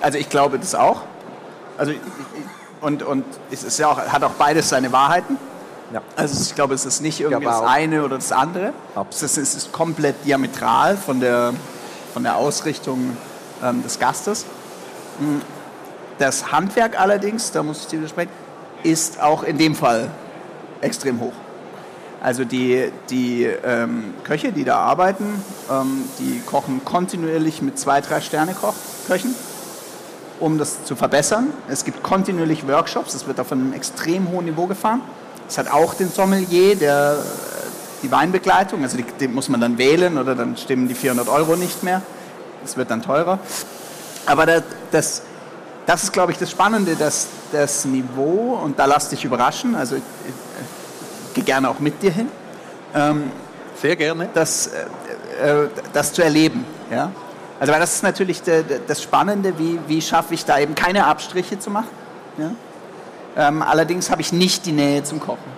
[0.00, 1.02] Also ich glaube das auch.
[1.76, 1.92] Also
[2.84, 5.38] und, und es ist ja auch, hat auch beides seine Wahrheiten.
[5.92, 6.02] Ja.
[6.16, 8.72] Also ich glaube, es ist nicht irgendwie das eine oder das andere.
[9.10, 11.54] Es ist, es ist, komplett diametral von der,
[12.12, 13.16] von der Ausrichtung
[13.62, 14.44] ähm, des Gastes.
[15.18, 15.40] Hm.
[16.18, 18.30] Das Handwerk allerdings, da muss ich dir widersprechen,
[18.82, 20.10] ist auch in dem Fall
[20.80, 21.32] extrem hoch.
[22.22, 28.20] Also die, die ähm, Köche, die da arbeiten, ähm, die kochen kontinuierlich mit zwei, drei
[28.20, 28.54] Sterne
[29.06, 29.34] Köchen,
[30.40, 31.48] um das zu verbessern.
[31.68, 35.00] Es gibt kontinuierlich Workshops, es wird auf einem extrem hohen Niveau gefahren.
[35.48, 37.18] Es hat auch den Sommelier, der
[38.02, 41.56] die Weinbegleitung, also die, die muss man dann wählen oder dann stimmen die 400 Euro
[41.56, 42.02] nicht mehr.
[42.64, 43.38] Es wird dann teurer.
[44.26, 45.22] Aber das, das,
[45.86, 49.96] das ist, glaube ich, das Spannende, dass das Niveau, und da lass dich überraschen, also
[51.34, 52.28] gehe gerne auch mit dir hin.
[52.94, 53.30] Ähm,
[53.80, 54.28] Sehr gerne.
[54.32, 54.68] Das,
[55.40, 56.64] äh, äh, das zu erleben.
[56.90, 57.10] Ja?
[57.60, 61.58] Also weil das ist natürlich das Spannende, wie, wie schaffe ich da eben keine Abstriche
[61.58, 61.88] zu machen.
[62.36, 62.50] Ja?
[63.36, 65.54] Ähm, allerdings habe ich nicht die Nähe zum Kochen.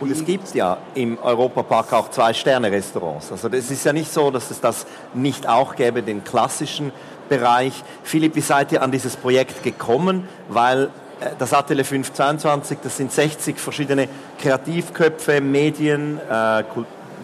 [0.00, 3.32] Und es gibt ja im Europapark auch zwei Sterne-Restaurants.
[3.32, 6.92] Also es ist ja nicht so, dass es das nicht auch gäbe, den klassischen
[7.28, 7.82] Bereich.
[8.04, 10.28] Philipp, wie seid ihr an dieses Projekt gekommen?
[10.48, 14.08] Weil äh, das Atelier 522, das sind 60 verschiedene
[14.40, 16.62] Kreativköpfe, Medien äh,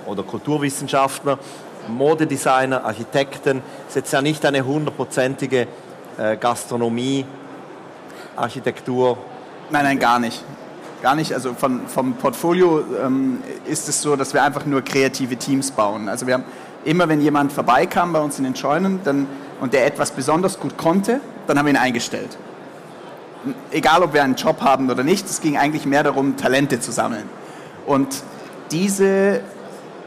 [0.06, 1.38] oder Kulturwissenschaftler,
[1.88, 3.62] Modedesigner, Architekten.
[3.82, 5.66] Es ist jetzt ja nicht eine hundertprozentige
[6.18, 7.24] äh, Gastronomie,
[8.36, 9.18] Architektur.
[9.70, 10.44] Nein, nein, gar nicht.
[11.02, 11.32] Gar nicht.
[11.32, 16.08] Also von, vom Portfolio ähm, ist es so, dass wir einfach nur kreative Teams bauen.
[16.08, 16.44] Also wir haben
[16.84, 19.26] immer, wenn jemand vorbeikam bei uns in den Scheunen dann,
[19.60, 22.36] und der etwas besonders gut konnte, dann haben wir ihn eingestellt
[23.70, 26.92] egal ob wir einen Job haben oder nicht, es ging eigentlich mehr darum, Talente zu
[26.92, 27.28] sammeln.
[27.86, 28.22] Und
[28.70, 29.40] diese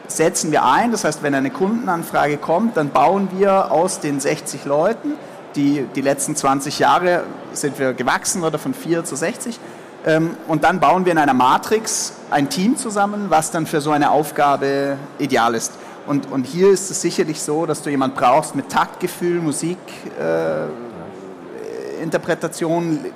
[0.08, 4.65] setzen wir ein, das heißt, wenn eine Kundenanfrage kommt, dann bauen wir aus den 60
[4.65, 5.13] Leuten,
[5.56, 9.60] die, die letzten 20 Jahre sind wir gewachsen oder von 4 zu 60,
[10.06, 13.91] ähm, und dann bauen wir in einer Matrix ein Team zusammen, was dann für so
[13.91, 15.74] eine Aufgabe ideal ist.
[16.06, 19.78] Und, und hier ist es sicherlich so, dass du jemand brauchst mit Taktgefühl, Musik,
[20.17, 20.67] äh,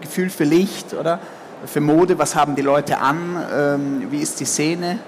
[0.02, 1.20] Gefühl für Licht oder
[1.66, 5.00] für Mode, was haben die Leute an, ähm, wie ist die Szene,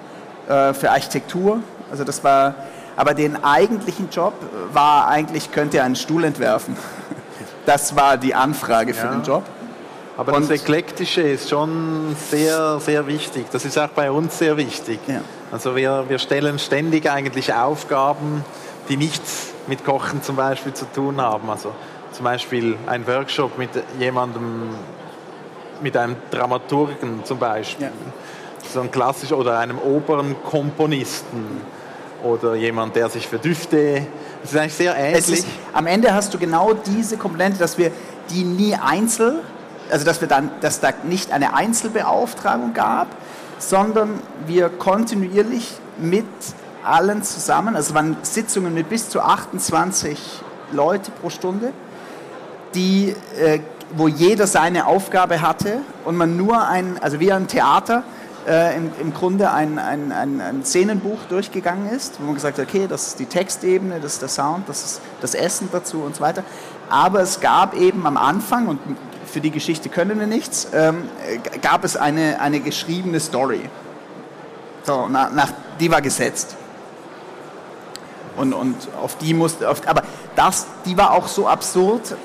[0.48, 1.60] äh, für Architektur.
[1.94, 2.56] Also das war,
[2.96, 4.34] aber den eigentlichen Job
[4.72, 6.76] war eigentlich, könnt ihr einen Stuhl entwerfen.
[7.66, 9.12] Das war die Anfrage für ja.
[9.14, 9.44] den Job.
[10.18, 13.46] Aber Und das Eklektische ist schon sehr, sehr wichtig.
[13.54, 15.00] Das ist auch bei uns sehr wichtig.
[15.08, 15.22] Ja.
[15.50, 18.44] Also wir, wir stellen ständig eigentlich Aufgaben,
[18.90, 21.50] die nichts mit Kochen zum Beispiel zu tun haben.
[21.50, 21.74] Also
[22.12, 24.76] zum Beispiel ein Workshop mit jemandem,
[25.82, 27.92] mit einem Dramaturgen zum Beispiel, ja.
[28.74, 31.62] so ein klassisch oder einem Opernkomponisten
[32.24, 34.08] oder jemand, der sich für Düfte,
[34.42, 35.30] das ist eigentlich sehr ähnlich.
[35.30, 37.92] Ist, am Ende hast du genau diese Komponente, dass wir
[38.30, 39.40] die nie einzeln,
[39.92, 43.08] also dass wir dann, dass da nicht eine Einzelbeauftragung gab,
[43.60, 46.26] sondern wir kontinuierlich mit
[46.84, 50.20] allen zusammen, also es waren Sitzungen mit bis zu 28
[50.72, 51.72] Leute pro Stunde,
[52.76, 53.60] die, äh,
[53.96, 58.04] wo jeder seine Aufgabe hatte und man nur ein, also wie ein Theater,
[58.48, 62.68] äh, im, im Grunde ein, ein, ein, ein Szenenbuch durchgegangen ist, wo man gesagt hat,
[62.68, 66.16] okay, das ist die Textebene, das ist der Sound, das ist das Essen dazu und
[66.16, 66.44] so weiter.
[66.90, 68.80] Aber es gab eben am Anfang, und
[69.26, 71.10] für die Geschichte können wir nichts, ähm,
[71.62, 73.62] gab es eine, eine geschriebene Story.
[74.84, 76.56] So, nach, nach, die war gesetzt.
[78.36, 80.04] Und, und auf die musste, auf, aber
[80.36, 82.16] das, die war auch so absurd,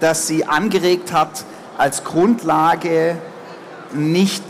[0.00, 1.44] dass sie angeregt hat,
[1.76, 3.16] als Grundlage
[3.92, 4.42] nicht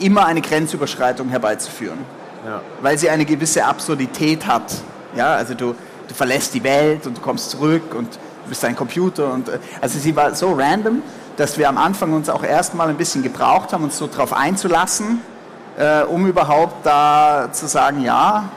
[0.00, 1.98] immer eine Grenzüberschreitung herbeizuführen.
[2.44, 2.60] Ja.
[2.80, 4.74] Weil sie eine gewisse Absurdität hat.
[5.16, 5.74] Ja, also du,
[6.06, 9.32] du verlässt die Welt und du kommst zurück und du bist ein Computer.
[9.32, 11.02] Und, äh, also sie war so random,
[11.36, 15.20] dass wir am Anfang uns auch erstmal ein bisschen gebraucht haben, uns so darauf einzulassen,
[15.76, 18.48] äh, um überhaupt da zu sagen, ja,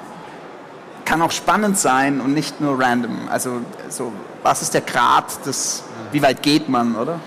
[1.06, 3.28] kann auch spannend sein und nicht nur random.
[3.30, 4.12] Also so,
[4.44, 7.20] was ist der Grad des, wie weit geht man, oder?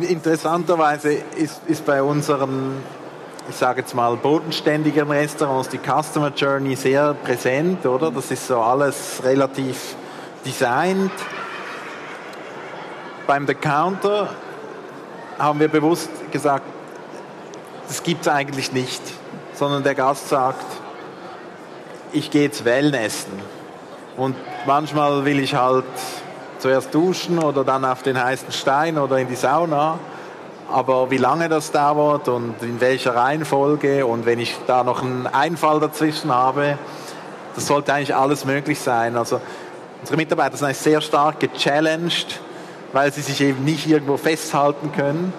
[0.00, 2.76] Interessanterweise ist, ist bei unseren,
[3.48, 8.10] ich sage jetzt mal, bodenständigen Restaurants die Customer Journey sehr präsent, oder?
[8.10, 9.94] Das ist so alles relativ
[10.44, 11.12] designt.
[13.26, 14.30] Beim The Counter
[15.38, 16.64] haben wir bewusst gesagt,
[17.88, 19.02] das gibt es eigentlich nicht,
[19.52, 20.64] sondern der Gast sagt,
[22.12, 23.32] ich gehe jetzt Wellnessen.
[24.16, 24.34] Und
[24.66, 25.84] manchmal will ich halt
[26.58, 29.98] zuerst duschen oder dann auf den heißen Stein oder in die Sauna.
[30.70, 35.26] Aber wie lange das dauert und in welcher Reihenfolge und wenn ich da noch einen
[35.26, 36.78] Einfall dazwischen habe,
[37.54, 39.16] das sollte eigentlich alles möglich sein.
[39.16, 39.40] Also
[40.00, 42.40] unsere Mitarbeiter sind eigentlich sehr stark gechallenged,
[42.92, 45.32] weil sie sich eben nicht irgendwo festhalten können.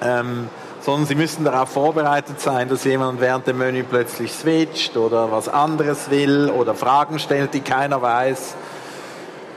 [0.00, 0.48] Ähm,
[0.86, 5.48] sondern sie müssen darauf vorbereitet sein, dass jemand während dem Menü plötzlich switcht oder was
[5.48, 8.54] anderes will oder Fragen stellt, die keiner weiß.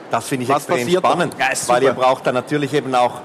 [0.09, 3.21] Das finde ich was extrem spannend, ja, weil ihr braucht dann natürlich eben auch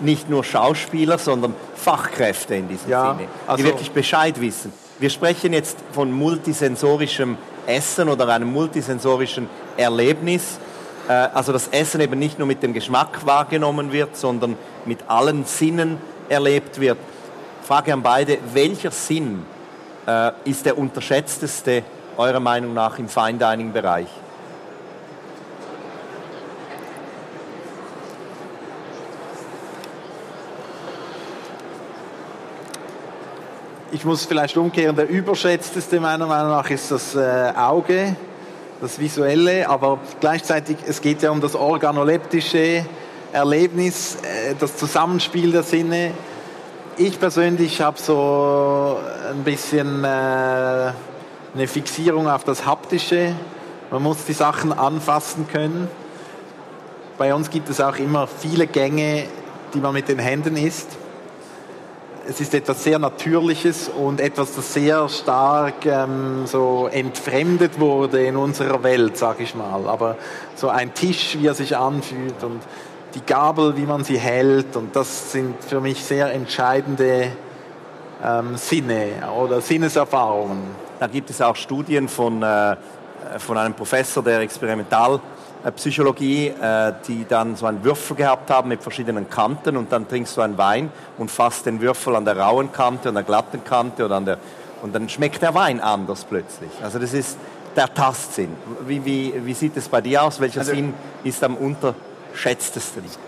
[0.00, 4.72] nicht nur Schauspieler, sondern Fachkräfte in diesem ja, Sinne, die also wirklich Bescheid wissen.
[4.98, 10.58] Wir sprechen jetzt von multisensorischem Essen oder einem multisensorischen Erlebnis.
[11.08, 15.44] Äh, also das Essen eben nicht nur mit dem Geschmack wahrgenommen wird, sondern mit allen
[15.44, 15.98] Sinnen
[16.28, 16.98] erlebt wird.
[17.62, 19.44] Frage an beide, welcher Sinn
[20.06, 21.82] äh, ist der unterschätzteste
[22.16, 23.38] eurer Meinung nach im Fine
[33.92, 38.16] Ich muss vielleicht umkehren, der überschätzteste meiner Meinung nach ist das äh, Auge,
[38.80, 42.84] das Visuelle, aber gleichzeitig, es geht ja um das organoleptische
[43.32, 46.12] Erlebnis, äh, das Zusammenspiel der Sinne
[46.98, 48.96] ich persönlich habe so
[49.30, 53.34] ein bisschen äh, eine Fixierung auf das Haptische.
[53.90, 55.88] Man muss die Sachen anfassen können.
[57.18, 59.24] Bei uns gibt es auch immer viele Gänge,
[59.74, 60.96] die man mit den Händen isst.
[62.28, 68.36] Es ist etwas sehr Natürliches und etwas, das sehr stark ähm, so entfremdet wurde in
[68.36, 69.88] unserer Welt, sage ich mal.
[69.88, 70.16] Aber
[70.56, 72.60] so ein Tisch, wie er sich anfühlt und
[73.14, 74.74] die Gabel, wie man sie hält.
[74.74, 77.30] Und das sind für mich sehr entscheidende
[78.24, 79.08] ähm, Sinne
[79.38, 80.62] oder Sinneserfahrungen.
[80.98, 82.76] Da gibt es auch Studien von, äh,
[83.38, 85.35] von einem Professor der Experimentalpsychologie,
[85.66, 90.40] äh, die dann so einen Würfel gehabt haben mit verschiedenen Kanten und dann trinkst du
[90.40, 94.16] einen Wein und fasst den Würfel an der rauen Kante, an der glatten Kante oder
[94.16, 94.38] an der
[94.82, 96.70] und dann schmeckt der Wein anders plötzlich.
[96.82, 97.36] Also das ist
[97.74, 98.50] der Tastsinn.
[98.86, 100.40] Wie, wie, wie sieht es bei dir aus?
[100.40, 101.94] Welcher also, Sinn ist am unter
[102.34, 103.18] schätztest du nicht?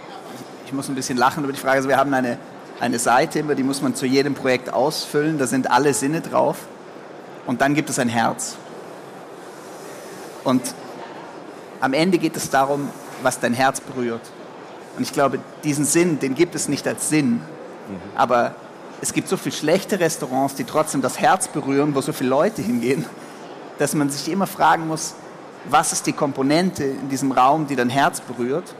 [0.66, 1.76] Ich muss ein bisschen lachen über die Frage.
[1.76, 2.38] Also wir haben eine,
[2.80, 5.38] eine Seite, die muss man zu jedem Projekt ausfüllen.
[5.38, 6.58] Da sind alle Sinne drauf.
[7.46, 8.56] Und dann gibt es ein Herz.
[10.44, 10.62] Und
[11.80, 12.88] am Ende geht es darum,
[13.22, 14.22] was dein Herz berührt.
[14.96, 17.34] Und ich glaube, diesen Sinn, den gibt es nicht als Sinn.
[17.34, 17.40] Mhm.
[18.16, 18.54] Aber
[19.00, 22.62] es gibt so viele schlechte Restaurants, die trotzdem das Herz berühren, wo so viele Leute
[22.62, 23.04] hingehen,
[23.78, 25.14] dass man sich immer fragen muss,
[25.68, 28.74] was ist die Komponente in diesem Raum, die dein Herz berührt?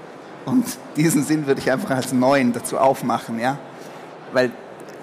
[0.44, 0.64] Und
[0.96, 3.58] diesen Sinn würde ich einfach als neuen dazu aufmachen, ja.
[4.32, 4.50] Weil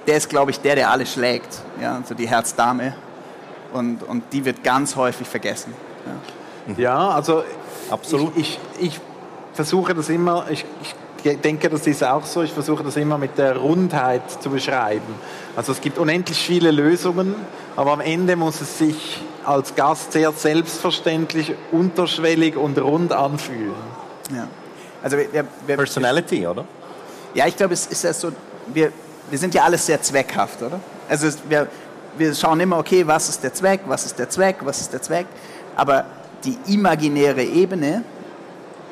[0.08, 2.95] der ist, glaube ich, der, der alle schlägt, ja, also die Herzdame.
[3.73, 5.73] Und, und die wird ganz häufig vergessen.
[6.05, 6.13] Ja,
[6.78, 7.43] ja also
[7.89, 8.36] absolut.
[8.38, 9.01] Ich, ich, ich,
[9.54, 10.65] versuche das immer, ich,
[11.23, 15.15] ich denke, das ist auch so, ich versuche das immer mit der Rundheit zu beschreiben.
[15.56, 17.36] Also es gibt unendlich viele Lösungen,
[17.75, 23.73] aber am Ende muss es sich als Gast sehr selbstverständlich, unterschwellig und rund anfühlen.
[24.36, 24.47] Ja.
[25.01, 26.65] Also wir, wir, Personality, oder?
[27.34, 28.32] Ja, ich glaube, es ist ja so,
[28.67, 28.91] wir,
[29.30, 30.80] wir sind ja alles sehr zweckhaft, oder?
[31.08, 31.67] Also wir,
[32.17, 35.01] wir schauen immer, okay, was ist der Zweck, was ist der Zweck, was ist der
[35.01, 35.28] Zweck,
[35.75, 36.06] aber
[36.45, 38.03] die imaginäre Ebene,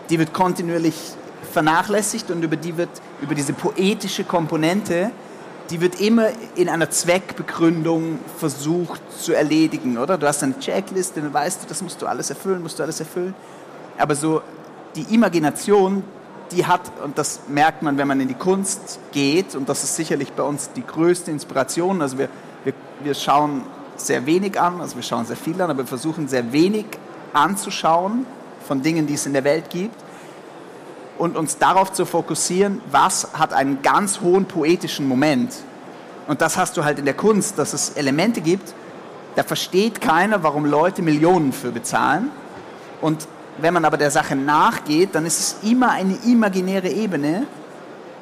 [0.10, 0.96] die wird kontinuierlich
[1.52, 2.90] vernachlässigt und über die wird,
[3.22, 5.12] über diese poetische Komponente,
[5.70, 10.18] die wird immer in einer Zweckbegründung versucht zu erledigen, oder?
[10.18, 13.00] Du hast eine Checkliste, dann weißt du, das musst du alles erfüllen, musst du alles
[13.00, 13.34] erfüllen.
[13.98, 14.42] Aber so
[14.96, 16.04] die Imagination,
[16.52, 19.96] die hat, und das merkt man, wenn man in die Kunst geht, und das ist
[19.96, 22.30] sicherlich bei uns die größte Inspiration, also wir,
[22.64, 23.64] wir, wir schauen
[23.96, 26.86] sehr wenig an, also wir schauen sehr viel an, aber wir versuchen sehr wenig
[27.34, 28.26] anzuschauen
[28.68, 29.96] von Dingen, die es in der Welt gibt
[31.18, 35.54] und uns darauf zu fokussieren, was hat einen ganz hohen poetischen Moment.
[36.28, 38.74] Und das hast du halt in der Kunst, dass es Elemente gibt,
[39.36, 42.30] da versteht keiner, warum Leute Millionen für bezahlen.
[43.02, 47.48] Und wenn man aber der Sache nachgeht, dann ist es immer eine imaginäre Ebene.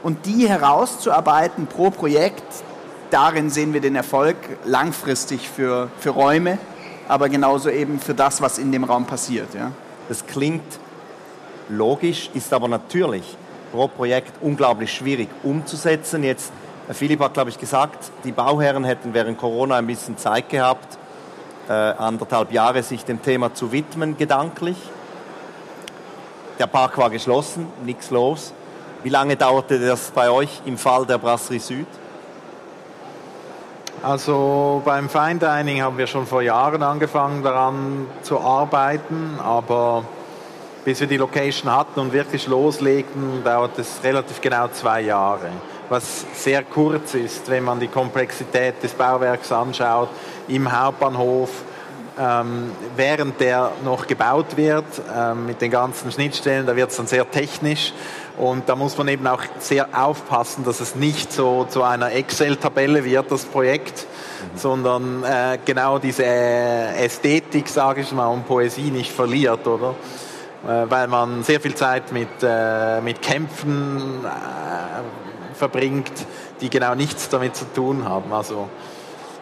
[0.04, 2.44] Und die herauszuarbeiten pro Projekt,
[3.12, 6.58] darin sehen wir den Erfolg langfristig für, für Räume,
[7.12, 9.54] aber genauso eben für das, was in dem Raum passiert.
[9.54, 9.74] Ja.
[10.08, 10.80] Das klingt
[11.68, 13.36] logisch, ist aber natürlich
[13.74, 16.24] pro Projekt unglaublich schwierig umzusetzen.
[16.24, 16.54] Jetzt,
[16.90, 20.98] Philipp hat, glaube ich, gesagt, die Bauherren hätten während Corona ein bisschen Zeit gehabt,
[21.68, 24.78] äh, anderthalb Jahre sich dem Thema zu widmen, gedanklich.
[26.60, 28.54] Der Park war geschlossen, nichts los.
[29.04, 31.88] Wie lange dauerte das bei euch im Fall der Brasserie Süd?
[34.04, 40.04] Also beim Fine Dining haben wir schon vor Jahren angefangen daran zu arbeiten, aber
[40.84, 45.50] bis wir die Location hatten und wirklich loslegten, dauert es relativ genau zwei Jahre.
[45.90, 50.10] Was sehr kurz ist, wenn man die Komplexität des Bauwerks anschaut,
[50.48, 51.50] im Hauptbahnhof,
[52.20, 57.08] ähm, während der noch gebaut wird, ähm, mit den ganzen Schnittstellen, da wird es dann
[57.08, 57.94] sehr technisch
[58.38, 63.06] und da muss man eben auch sehr aufpassen, dass es nicht so zu einer Excel-Tabelle
[63.06, 64.58] wird, das Projekt, mhm.
[64.58, 69.96] sondern äh, genau diese Ästhetik, sage ich mal, und Poesie nicht verliert, oder?
[70.68, 76.12] Äh, weil man sehr viel Zeit mit, äh, mit Kämpfen äh, verbringt,
[76.62, 78.32] die genau nichts damit zu tun haben.
[78.32, 78.70] Also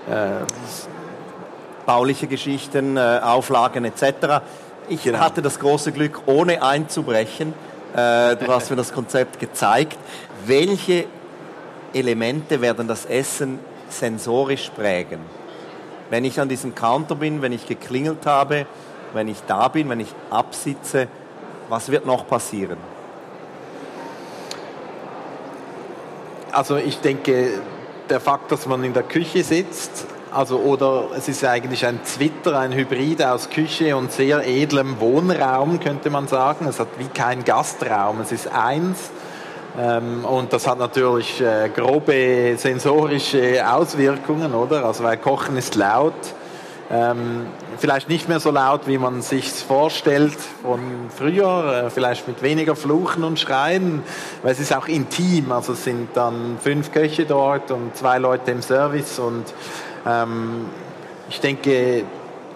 [0.10, 0.46] äh,
[1.90, 4.44] bauliche Geschichten, äh, Auflagen etc.
[4.90, 5.18] Ich genau.
[5.22, 7.56] hatte das große Glück, ohne einzubrechen.
[7.96, 9.98] Äh, du hast mir das Konzept gezeigt.
[10.46, 11.08] Welche
[11.92, 13.58] Elemente werden das Essen
[13.90, 15.22] sensorisch prägen?
[16.12, 18.68] Wenn ich an diesem Counter bin, wenn ich geklingelt habe,
[19.16, 21.08] wenn ich da bin, wenn ich absitze,
[21.70, 22.78] was wird noch passieren?
[26.52, 27.62] Also ich denke,
[28.12, 32.60] der Fakt, dass man in der Küche sitzt, also oder es ist eigentlich ein Zwitter,
[32.60, 36.68] ein Hybrid aus Küche und sehr edlem Wohnraum, könnte man sagen.
[36.68, 39.12] Es hat wie kein Gastraum, es ist eins.
[39.78, 44.86] Ähm, und das hat natürlich äh, grobe sensorische Auswirkungen, oder?
[44.86, 46.14] Also weil Kochen ist laut,
[46.92, 47.46] ähm,
[47.78, 50.80] vielleicht nicht mehr so laut, wie man sich vorstellt von
[51.16, 54.04] früher, äh, vielleicht mit weniger Fluchen und Schreien,
[54.42, 58.52] weil es ist auch intim, also es sind dann fünf Köche dort und zwei Leute
[58.52, 59.46] im Service und
[60.06, 60.66] ähm,
[61.30, 62.04] ich denke,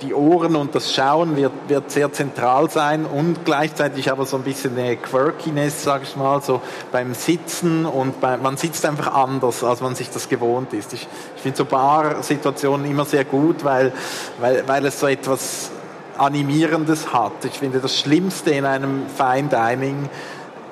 [0.04, 4.44] die Ohren und das Schauen wird, wird sehr zentral sein und gleichzeitig aber so ein
[4.44, 9.64] bisschen eine Quirkiness, sage ich mal, so beim Sitzen und bei, man sitzt einfach anders,
[9.64, 10.94] als man sich das gewohnt ist.
[10.94, 13.94] Ich, ich finde so Bar-Situationen immer sehr gut, weil,
[14.40, 15.72] weil, weil es so etwas
[16.18, 17.46] Animierendes hat.
[17.46, 20.10] Ich finde, das Schlimmste in einem Fine Dining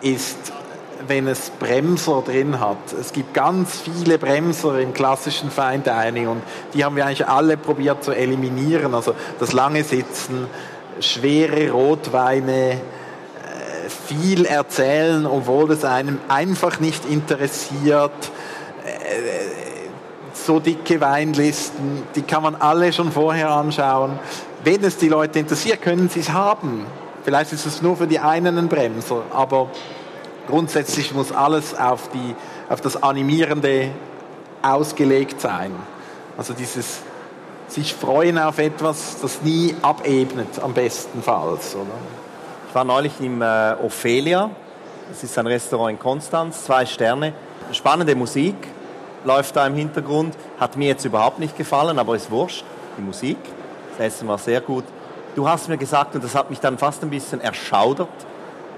[0.02, 0.52] ist
[1.08, 2.94] wenn es Bremser drin hat.
[3.00, 6.42] Es gibt ganz viele Bremser im klassischen Fine Dining und
[6.74, 8.94] die haben wir eigentlich alle probiert zu eliminieren.
[8.94, 10.48] Also das lange Sitzen,
[11.00, 12.80] schwere Rotweine, äh,
[14.08, 18.12] viel erzählen, obwohl es einem einfach nicht interessiert.
[18.86, 19.72] Äh,
[20.34, 24.20] so dicke Weinlisten, die kann man alle schon vorher anschauen.
[24.64, 26.86] Wenn es die Leute interessiert, können sie es haben.
[27.24, 29.70] Vielleicht ist es nur für die einen ein Bremser, aber
[30.48, 32.36] grundsätzlich muss alles auf, die,
[32.70, 33.92] auf das Animierende
[34.62, 35.76] ausgelegt sein.
[36.38, 37.02] Also dieses
[37.68, 41.76] sich freuen auf etwas, das nie abebnet, am bestenfalls.
[41.76, 41.88] Oder?
[42.68, 44.50] Ich war neulich im äh, Ophelia,
[45.10, 47.34] das ist ein Restaurant in Konstanz, zwei Sterne.
[47.72, 48.56] Spannende Musik
[49.24, 52.66] läuft da im Hintergrund, hat mir jetzt überhaupt nicht gefallen, aber ist wurscht,
[52.98, 53.38] die Musik.
[53.98, 54.84] Das Essen war sehr gut.
[55.36, 58.10] Du hast mir gesagt, und das hat mich dann fast ein bisschen erschaudert,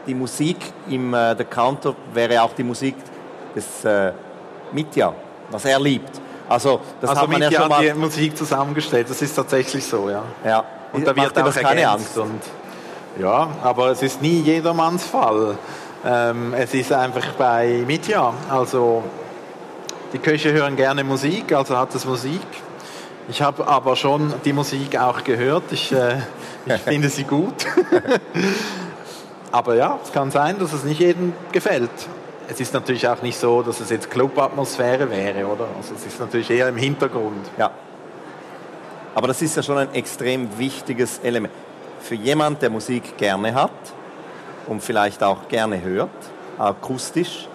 [0.05, 0.57] die Musik
[0.89, 2.95] im äh, The Counter wäre auch die Musik
[3.55, 4.11] des äh,
[4.71, 5.13] Mitya,
[5.49, 6.21] was er liebt.
[6.49, 9.09] Also das also hat man ja schon mal die Musik zusammengestellt.
[9.09, 10.23] Das ist tatsächlich so, ja.
[10.45, 10.63] Ja.
[10.91, 12.17] Und da wird auch keine Angst.
[12.17, 12.41] Und,
[13.19, 15.57] ja, aber es ist nie jedermanns Fall.
[16.05, 18.33] Ähm, es ist einfach bei Mitya.
[18.49, 19.03] Also
[20.11, 22.41] die Köche hören gerne Musik, also hat es Musik.
[23.29, 25.71] Ich habe aber schon die Musik auch gehört.
[25.71, 26.17] Ich, äh,
[26.65, 27.65] ich finde sie gut.
[29.53, 31.91] Aber ja, es kann sein, dass es nicht jedem gefällt.
[32.49, 35.67] es ist natürlich auch nicht so, dass es jetzt Clubatmosphäre wäre, oder?
[35.77, 37.45] Also es ist natürlich eher im Hintergrund.
[37.59, 37.69] Ja.
[39.13, 41.53] Aber das ist ja schon ein extrem wichtiges Element.
[41.99, 43.69] Für jemand, der Musik gerne hat
[44.65, 46.09] und vielleicht auch gerne hört,
[46.57, 47.47] akustisch,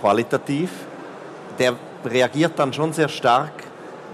[0.00, 0.70] qualitativ,
[1.58, 3.52] der reagiert dann schon sehr stark,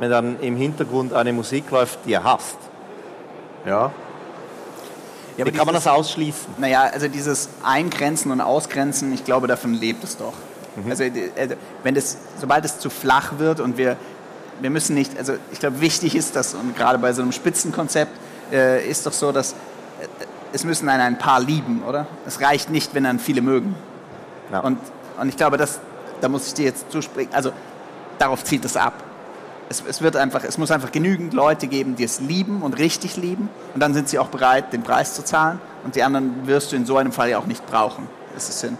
[0.01, 2.59] wenn dann im Hintergrund eine Musik läuft, die er hasst.
[3.64, 3.93] Ja.
[5.39, 6.55] Ja, Wie kann man das ausschließen?
[6.59, 10.32] Naja, also dieses Eingrenzen und Ausgrenzen, ich glaube, davon lebt es doch.
[10.74, 10.91] Mhm.
[10.91, 13.97] Also, also wenn das, sobald es zu flach wird und wir,
[14.61, 18.11] wir müssen nicht, also ich glaube, wichtig ist das, und gerade bei so einem Spitzenkonzept
[18.53, 19.55] äh, ist doch so, dass äh,
[20.53, 22.09] es müssen einen ein paar lieben, oder?
[22.26, 23.76] Es reicht nicht, wenn dann viele mögen.
[24.51, 24.59] Ja.
[24.61, 24.80] Und,
[25.20, 25.78] und ich glaube, das,
[26.20, 27.53] da muss ich dir jetzt zuspringen, also
[28.18, 29.05] darauf zielt es ab
[29.69, 33.16] es, es, wird einfach, es muss einfach genügend Leute geben, die es lieben und richtig
[33.16, 33.49] lieben.
[33.75, 35.61] Und dann sind sie auch bereit, den Preis zu zahlen.
[35.85, 38.09] Und die anderen wirst du in so einem Fall ja auch nicht brauchen.
[38.37, 38.73] Es ist,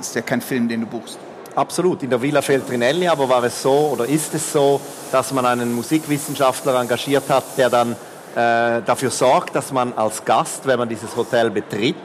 [0.00, 1.18] ist ja kein Film, den du buchst.
[1.54, 2.02] Absolut.
[2.02, 4.80] In der Villa Feltrinelli aber war es so oder ist es so,
[5.10, 7.92] dass man einen Musikwissenschaftler engagiert hat, der dann
[8.36, 11.96] äh, dafür sorgt, dass man als Gast, wenn man dieses Hotel betritt,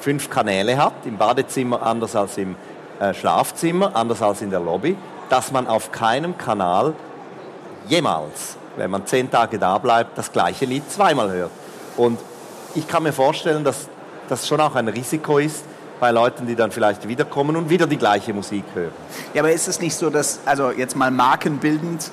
[0.00, 0.92] fünf Kanäle hat.
[1.04, 2.56] Im Badezimmer anders als im
[3.00, 4.96] äh, Schlafzimmer, anders als in der Lobby,
[5.30, 6.94] dass man auf keinem Kanal
[7.88, 11.50] jemals, wenn man zehn Tage da bleibt, das gleiche Lied zweimal hört.
[11.96, 12.18] Und
[12.74, 13.88] ich kann mir vorstellen, dass
[14.28, 15.64] das schon auch ein Risiko ist
[16.00, 18.92] bei Leuten, die dann vielleicht wiederkommen und wieder die gleiche Musik hören.
[19.34, 22.10] Ja, aber ist es nicht so, dass, also jetzt mal markenbildend,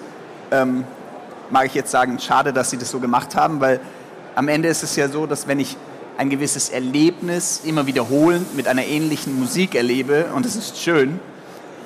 [0.51, 0.83] ähm,
[1.49, 3.79] mag ich jetzt sagen, schade, dass Sie das so gemacht haben, weil
[4.35, 5.75] am Ende ist es ja so, dass wenn ich
[6.17, 11.19] ein gewisses Erlebnis immer wiederholend mit einer ähnlichen Musik erlebe und es ist schön,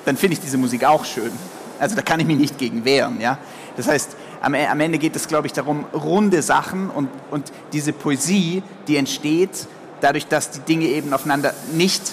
[0.04, 1.30] dann finde ich diese Musik auch schön.
[1.78, 3.20] Also da kann ich mich nicht gegen wehren.
[3.20, 3.38] Ja?
[3.76, 7.92] Das heißt, am, am Ende geht es, glaube ich, darum, runde Sachen und, und diese
[7.92, 9.66] Poesie, die entsteht
[10.00, 12.12] dadurch, dass die Dinge eben aufeinander nicht,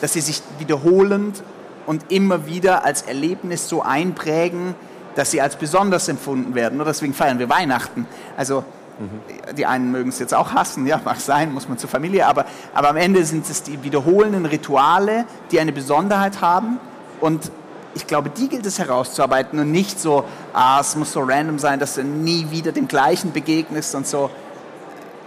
[0.00, 1.42] dass sie sich wiederholend
[1.86, 4.74] und immer wieder als Erlebnis so einprägen,
[5.14, 6.76] dass sie als besonders empfunden werden.
[6.76, 8.06] Nur deswegen feiern wir Weihnachten.
[8.36, 8.64] Also
[8.98, 9.54] mhm.
[9.56, 12.44] die einen mögen es jetzt auch hassen, ja, mag sein, muss man zur Familie, aber,
[12.74, 16.78] aber am Ende sind es die wiederholenden Rituale, die eine Besonderheit haben
[17.20, 17.50] und
[17.94, 21.78] ich glaube, die gilt es herauszuarbeiten und nicht so, ah, es muss so random sein,
[21.78, 24.30] dass du nie wieder dem Gleichen begegnest und so.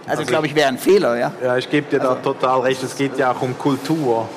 [0.06, 1.32] Also, also glaube ich, wäre ein Fehler, ja.
[1.42, 2.82] Ja, ich gebe dir also, da total recht.
[2.82, 4.28] Es geht ja auch um Kultur.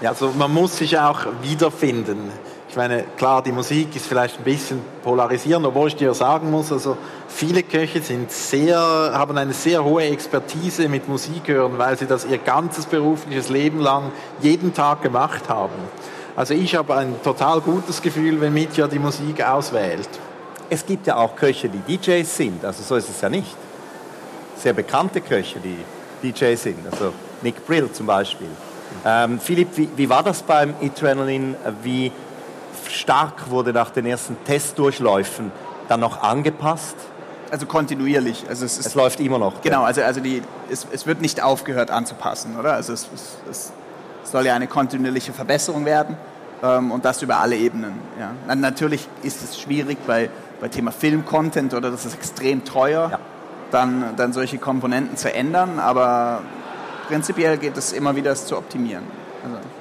[0.00, 0.10] Ja.
[0.10, 2.30] Also man muss sich auch wiederfinden.
[2.68, 6.72] Ich meine, klar, die Musik ist vielleicht ein bisschen polarisierend, obwohl ich dir sagen muss,
[6.72, 6.96] also
[7.28, 12.24] viele Köche sind sehr, haben eine sehr hohe Expertise mit Musik hören, weil sie das
[12.24, 14.10] ihr ganzes berufliches Leben lang
[14.40, 15.76] jeden Tag gemacht haben.
[16.36, 20.08] Also ich habe ein total gutes Gefühl, wenn Mitya die Musik auswählt.
[20.68, 23.56] Es gibt ja auch Köche, die DJs sind, also so ist es ja nicht.
[24.56, 25.78] Sehr bekannte Köche, die
[26.22, 27.12] DJs sind, also
[27.42, 28.48] Nick Brill zum Beispiel.
[29.04, 31.54] Ähm, Philipp, wie, wie, war das beim Adrenaline?
[31.82, 32.10] Wie
[32.90, 35.52] stark wurde nach den ersten Testdurchläufen
[35.88, 36.96] dann noch angepasst?
[37.50, 38.44] Also kontinuierlich.
[38.48, 39.60] Also es, ist, es läuft immer noch.
[39.62, 42.72] Genau, also, also die, es, es wird nicht aufgehört anzupassen, oder?
[42.72, 43.08] Also es,
[43.50, 43.72] es,
[44.24, 46.16] soll ja eine kontinuierliche Verbesserung werden
[46.62, 47.94] ähm, und das über alle Ebenen.
[48.18, 48.54] Ja.
[48.54, 53.18] Natürlich ist es schwierig bei, bei Thema Film-Content oder das ist extrem teuer, ja.
[53.70, 56.42] dann, dann solche Komponenten zu ändern, aber
[57.08, 59.04] prinzipiell geht es immer wieder, es zu optimieren.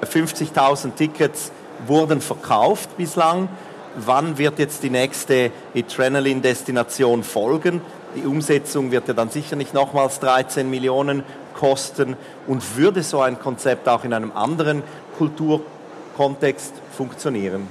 [0.02, 0.20] Also.
[0.20, 1.52] 50.000 Tickets
[1.88, 3.50] wurden verkauft bislang.
[3.96, 7.82] Wann wird jetzt die nächste Adrenaline-Destination folgen?
[8.16, 11.24] Die Umsetzung wird ja dann sicher nicht nochmals 13 Millionen
[11.64, 14.84] kosten und würde so ein Konzept auch in einem anderen
[15.18, 17.70] Kulturkontext funktionieren?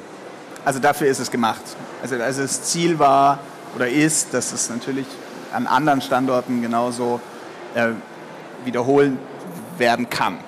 [0.65, 1.61] Also dafür ist es gemacht.
[2.01, 3.41] Also, also das Ziel war
[3.77, 5.05] oder ist, dass es natürlich
[5.53, 7.21] an anderen Standorten genauso
[7.75, 7.89] äh,
[8.65, 9.19] wiederholen
[9.77, 10.39] werden kann.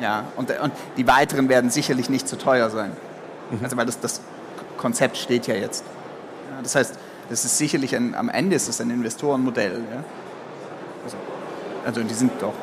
[0.00, 2.92] Ja, und, und die weiteren werden sicherlich nicht zu teuer sein.
[3.50, 3.64] Mhm.
[3.64, 4.20] Also weil das, das
[4.76, 5.82] Konzept steht ja jetzt.
[6.52, 6.94] Ja, das heißt,
[7.30, 9.80] das ist sicherlich ein, am Ende ist es ein Investorenmodell.
[9.90, 10.04] Ja?
[11.02, 11.16] Also,
[11.84, 12.54] also die sind doch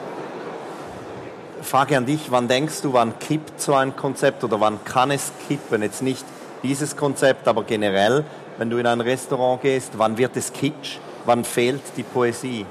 [1.61, 5.31] Frage an dich, wann denkst du, wann kippt so ein Konzept oder wann kann es
[5.47, 5.81] kippen?
[5.81, 6.25] Jetzt nicht
[6.63, 8.23] dieses Konzept, aber generell,
[8.57, 10.97] wenn du in ein Restaurant gehst, wann wird es kitsch?
[11.25, 12.65] Wann fehlt die Poesie?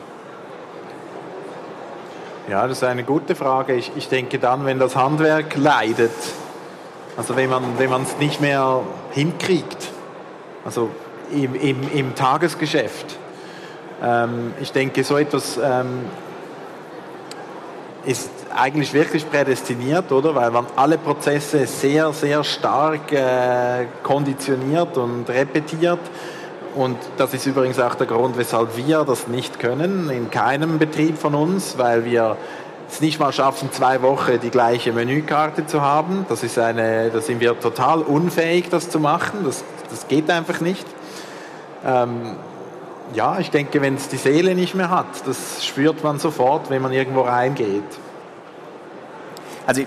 [2.48, 3.74] Ja, das ist eine gute Frage.
[3.74, 6.10] Ich, ich denke dann, wenn das Handwerk leidet,
[7.16, 8.80] also wenn man es nicht mehr
[9.10, 9.90] hinkriegt,
[10.64, 10.90] also
[11.30, 13.18] im, im, im Tagesgeschäft.
[14.02, 16.06] Ähm, ich denke, so etwas ähm,
[18.04, 20.34] ist eigentlich wirklich prädestiniert, oder?
[20.34, 26.00] Weil man alle Prozesse sehr, sehr stark äh, konditioniert und repetiert.
[26.74, 31.18] Und das ist übrigens auch der Grund, weshalb wir das nicht können, in keinem Betrieb
[31.18, 32.36] von uns, weil wir
[32.90, 36.26] es nicht mal schaffen, zwei Wochen die gleiche Menükarte zu haben.
[36.28, 39.40] Das ist eine, da sind wir total unfähig, das zu machen.
[39.44, 40.86] Das, das geht einfach nicht.
[41.86, 42.36] Ähm,
[43.14, 46.82] ja, ich denke, wenn es die Seele nicht mehr hat, das spürt man sofort, wenn
[46.82, 47.84] man irgendwo reingeht.
[49.68, 49.86] Also ich,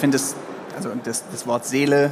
[0.00, 0.34] finde das,
[0.74, 2.10] also das, das Wort Seele,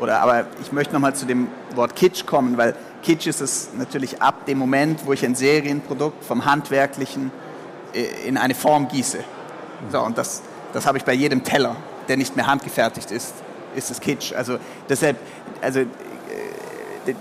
[0.00, 4.20] oder aber ich möchte nochmal zu dem Wort Kitsch kommen, weil Kitsch ist es natürlich
[4.20, 7.30] ab dem Moment, wo ich ein Serienprodukt vom Handwerklichen
[7.94, 9.24] äh, in eine Form gieße.
[9.90, 10.42] So, und das,
[10.74, 11.74] das habe ich bei jedem Teller,
[12.06, 13.32] der nicht mehr handgefertigt ist,
[13.74, 14.34] ist es Kitsch.
[14.34, 15.16] Also deshalb,
[15.62, 15.86] also äh,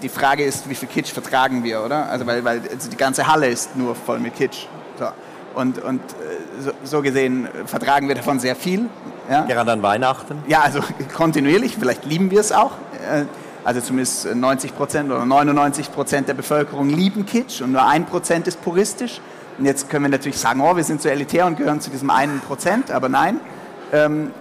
[0.01, 2.09] die Frage ist, wie viel Kitsch vertragen wir, oder?
[2.09, 4.67] Also weil, weil also die ganze Halle ist nur voll mit Kitsch.
[4.99, 5.05] So.
[5.55, 8.89] Und, und äh, so, so gesehen vertragen wir davon sehr viel.
[9.29, 9.45] Ja?
[9.45, 10.39] Gerade an Weihnachten?
[10.47, 10.79] Ja, also
[11.15, 11.77] kontinuierlich.
[11.79, 12.71] Vielleicht lieben wir es auch.
[13.63, 18.47] Also zumindest 90 Prozent oder 99 Prozent der Bevölkerung lieben Kitsch und nur ein Prozent
[18.47, 19.21] ist puristisch.
[19.57, 22.09] Und jetzt können wir natürlich sagen, oh, wir sind so elitär und gehören zu diesem
[22.09, 23.39] einen Prozent, aber nein.
[23.91, 24.31] Ähm,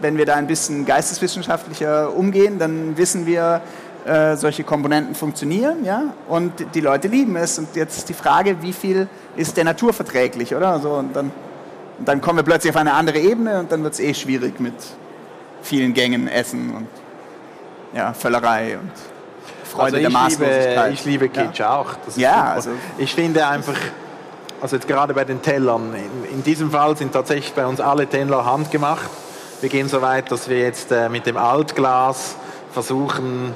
[0.00, 3.60] wenn wir da ein bisschen geisteswissenschaftlicher umgehen, dann wissen wir,
[4.06, 7.58] äh, solche Komponenten funktionieren, ja, und die Leute lieben es.
[7.58, 10.68] Und jetzt ist die Frage, wie viel ist der Natur verträglich, oder?
[10.68, 11.32] Also, und dann,
[11.98, 14.60] und dann kommen wir plötzlich auf eine andere Ebene und dann wird es eh schwierig
[14.60, 14.74] mit
[15.62, 16.88] vielen Gängen, Essen und
[17.94, 18.92] ja, Völlerei und
[19.64, 20.76] Freude also der Maßlosigkeit.
[20.76, 21.76] Liebe, ich liebe Kitsch ja.
[21.76, 21.90] auch.
[22.16, 23.76] ja, also ich finde einfach,
[24.60, 28.06] also jetzt gerade bei den Tellern, in, in, diesem Fall sind tatsächlich bei uns alle
[28.06, 29.10] Teller handgemacht.
[29.60, 32.36] Wir gehen so weit, dass wir jetzt äh, mit dem Altglas
[32.72, 33.54] versuchen,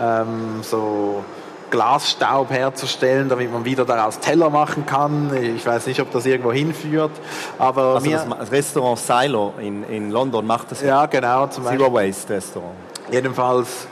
[0.00, 1.24] ähm, so
[1.70, 5.30] Glasstaub herzustellen, damit man wieder daraus Teller machen kann.
[5.56, 7.12] Ich weiß nicht, ob das irgendwo hinführt,
[7.58, 10.82] aber also das Restaurant Silo in, in London macht das.
[10.82, 11.46] Ja, genau.
[11.46, 12.74] Zum Zero Waste Restaurant.
[13.10, 13.86] Jedenfalls,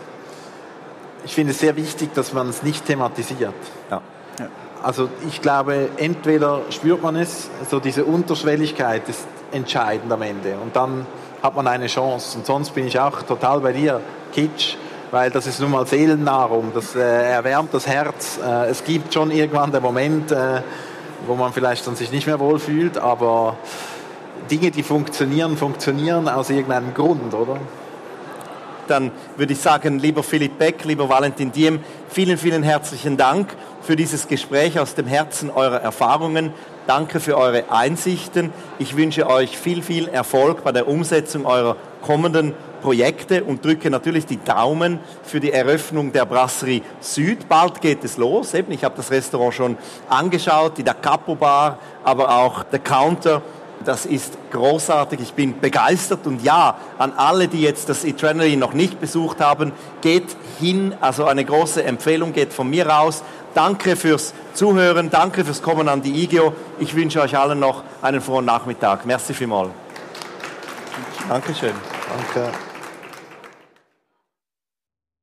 [1.25, 3.55] ich finde es sehr wichtig, dass man es nicht thematisiert.
[3.91, 4.03] Ja.
[4.83, 10.75] Also ich glaube, entweder spürt man es, so diese Unterschwelligkeit ist entscheidend am Ende und
[10.75, 11.07] dann
[11.43, 12.39] hat man eine Chance.
[12.39, 14.01] Und sonst bin ich auch total bei dir,
[14.33, 14.77] Kitsch,
[15.11, 18.39] weil das ist nun mal Seelennahrung, das äh, erwärmt das Herz.
[18.45, 20.63] Äh, es gibt schon irgendwann den Moment, äh,
[21.27, 23.57] wo man vielleicht dann sich nicht mehr wohlfühlt, aber
[24.51, 27.59] Dinge, die funktionieren, funktionieren aus irgendeinem Grund, oder?
[28.89, 33.95] Dann würde ich sagen, lieber Philipp Beck, lieber Valentin Diem, vielen, vielen herzlichen Dank für
[33.95, 36.53] dieses Gespräch aus dem Herzen eurer Erfahrungen.
[36.87, 38.53] Danke für eure Einsichten.
[38.81, 44.27] Ich wünsche euch viel, viel Erfolg bei der Umsetzung eurer kommenden Projekte und drücke natürlich
[44.27, 47.49] die Daumen für die Eröffnung der Brasserie Süd.
[47.49, 48.55] Bald geht es los.
[48.55, 49.79] Eben, ich habe das Restaurant schon
[50.09, 53.43] angeschaut, die Da Capo Bar, aber auch der Counter.
[53.85, 55.21] Das ist großartig.
[55.21, 59.73] Ich bin begeistert und ja, an alle, die jetzt das Adrenaline noch nicht besucht haben,
[60.03, 60.95] geht hin.
[61.01, 63.23] Also eine große Empfehlung geht von mir raus.
[63.55, 66.53] Danke fürs Zuhören, danke fürs Kommen an die IGO.
[66.79, 69.07] Ich wünsche euch allen noch einen frohen Nachmittag.
[69.07, 69.71] Merci vielmals.
[71.29, 71.75] Dankeschön.
[72.35, 72.70] Danke.